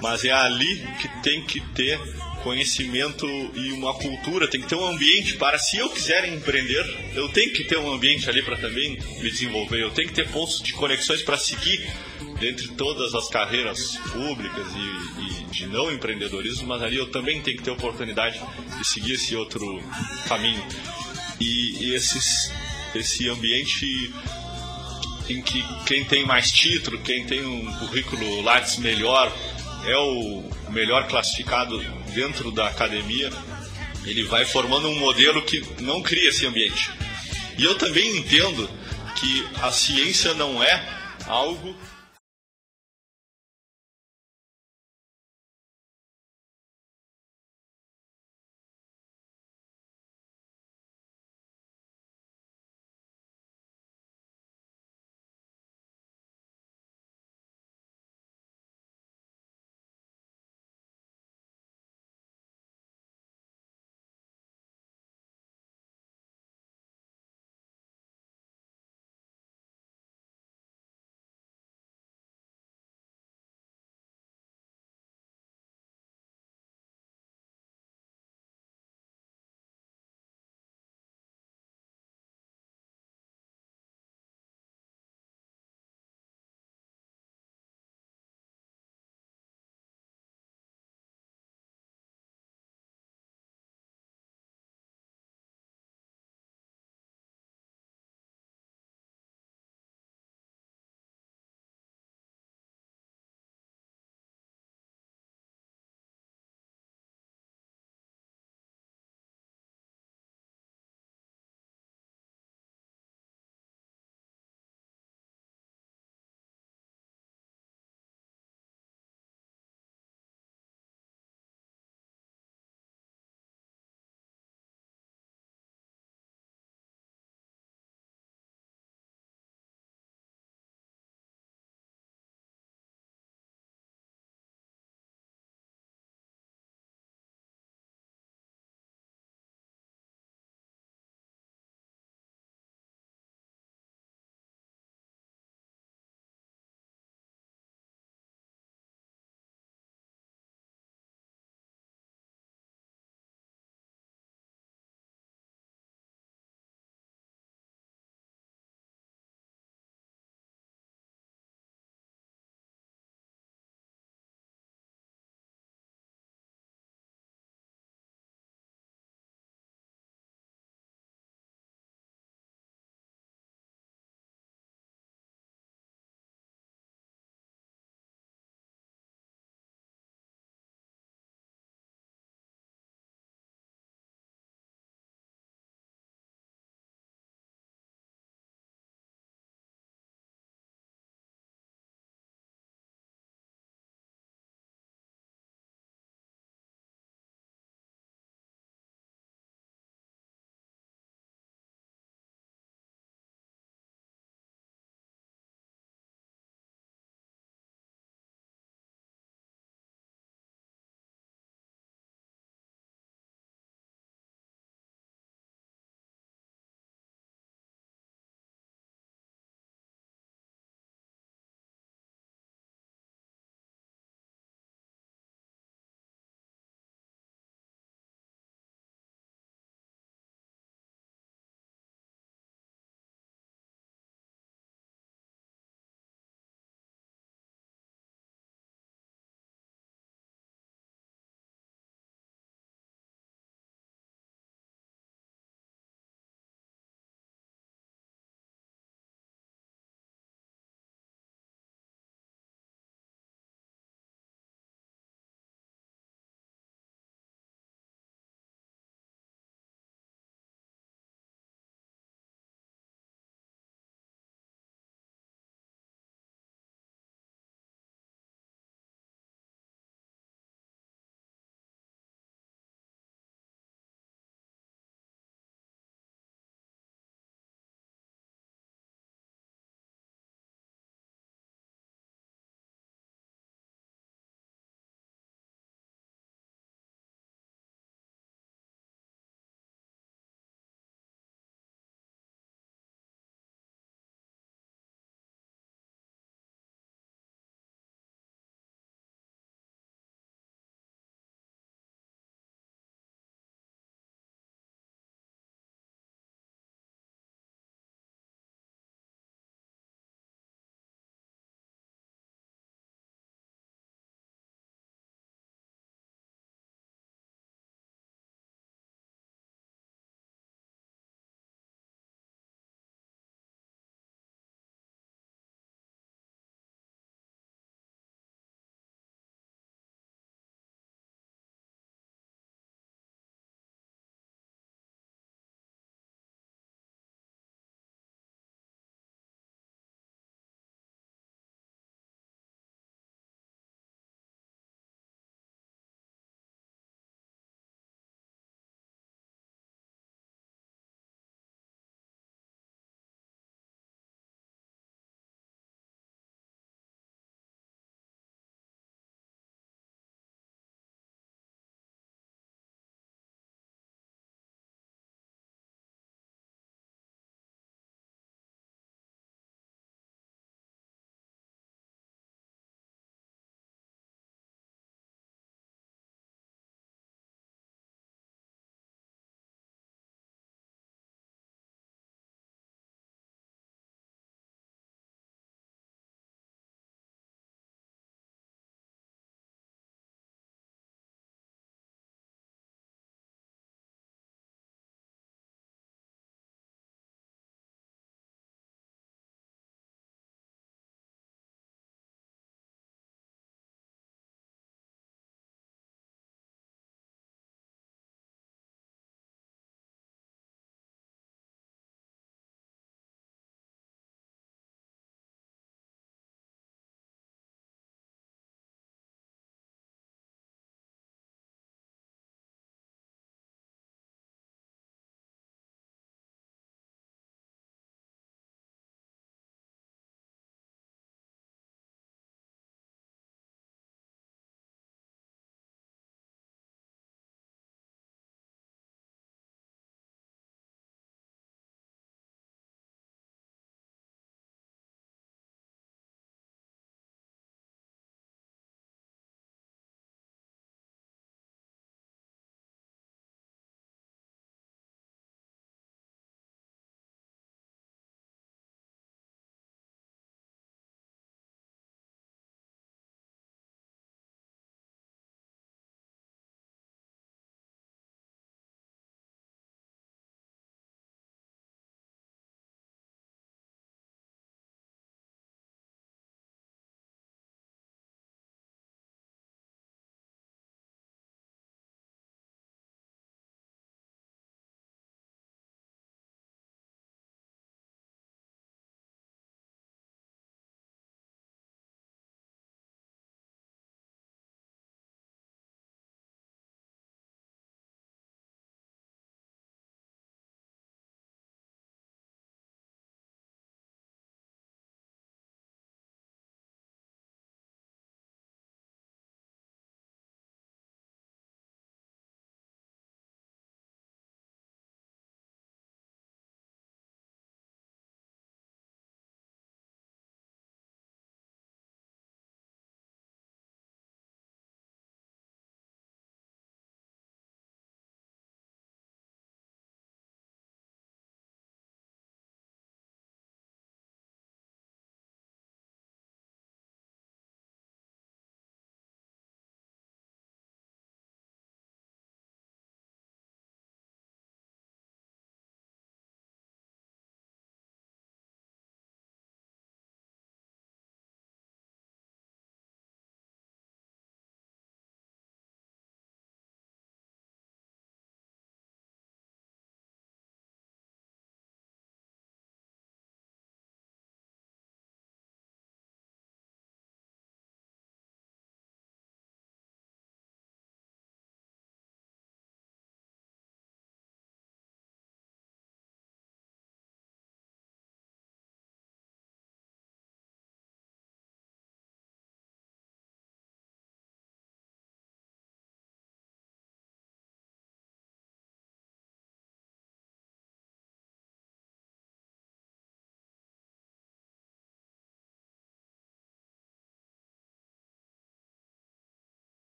Mas 0.00 0.24
é 0.24 0.30
ali 0.30 0.86
que 1.00 1.08
tem 1.22 1.44
que 1.44 1.60
ter 1.74 1.98
conhecimento 2.42 3.26
e 3.54 3.72
uma 3.72 3.94
cultura, 3.94 4.48
tem 4.48 4.60
que 4.60 4.68
ter 4.68 4.74
um 4.74 4.86
ambiente 4.86 5.36
para, 5.36 5.58
se 5.58 5.76
eu 5.76 5.88
quiser 5.90 6.24
empreender, 6.32 6.84
eu 7.14 7.28
tenho 7.28 7.52
que 7.52 7.64
ter 7.64 7.78
um 7.78 7.92
ambiente 7.92 8.28
ali 8.28 8.42
para 8.42 8.56
também 8.56 8.98
me 9.20 9.30
desenvolver, 9.30 9.82
eu 9.82 9.90
tenho 9.90 10.08
que 10.08 10.14
ter 10.14 10.28
pontos 10.28 10.60
de 10.60 10.72
conexões 10.72 11.22
para 11.22 11.36
seguir 11.36 11.86
dentre 12.38 12.68
todas 12.68 13.14
as 13.14 13.28
carreiras 13.28 13.96
públicas 14.12 14.66
e, 14.74 15.22
e, 15.22 15.44
de 15.52 15.66
não 15.66 15.92
empreendedorismo, 15.92 16.66
mas 16.66 16.82
ali 16.82 16.96
eu 16.96 17.10
também 17.10 17.40
tenho 17.42 17.58
que 17.58 17.62
ter 17.62 17.70
oportunidade 17.70 18.40
de 18.78 18.88
seguir 18.88 19.12
esse 19.12 19.36
outro 19.36 19.82
caminho. 20.26 20.64
E, 21.38 21.84
e 21.84 21.94
esses, 21.94 22.50
esse 22.94 23.28
ambiente 23.28 24.12
em 25.28 25.42
que 25.42 25.62
quem 25.86 26.04
tem 26.04 26.24
mais 26.24 26.50
título, 26.50 27.00
quem 27.02 27.24
tem 27.24 27.44
um 27.44 27.72
currículo 27.78 28.40
Lattes 28.42 28.78
melhor, 28.78 29.32
é 29.84 29.96
o 29.96 30.42
melhor 30.70 31.06
classificado 31.06 31.80
dentro 32.10 32.50
da 32.50 32.68
academia, 32.68 33.30
ele 34.04 34.24
vai 34.24 34.44
formando 34.44 34.88
um 34.88 34.98
modelo 34.98 35.42
que 35.42 35.64
não 35.80 36.02
cria 36.02 36.28
esse 36.28 36.46
ambiente. 36.46 36.90
E 37.58 37.64
eu 37.64 37.74
também 37.76 38.16
entendo 38.16 38.68
que 39.16 39.46
a 39.60 39.70
ciência 39.70 40.34
não 40.34 40.62
é 40.62 40.82
algo 41.26 41.76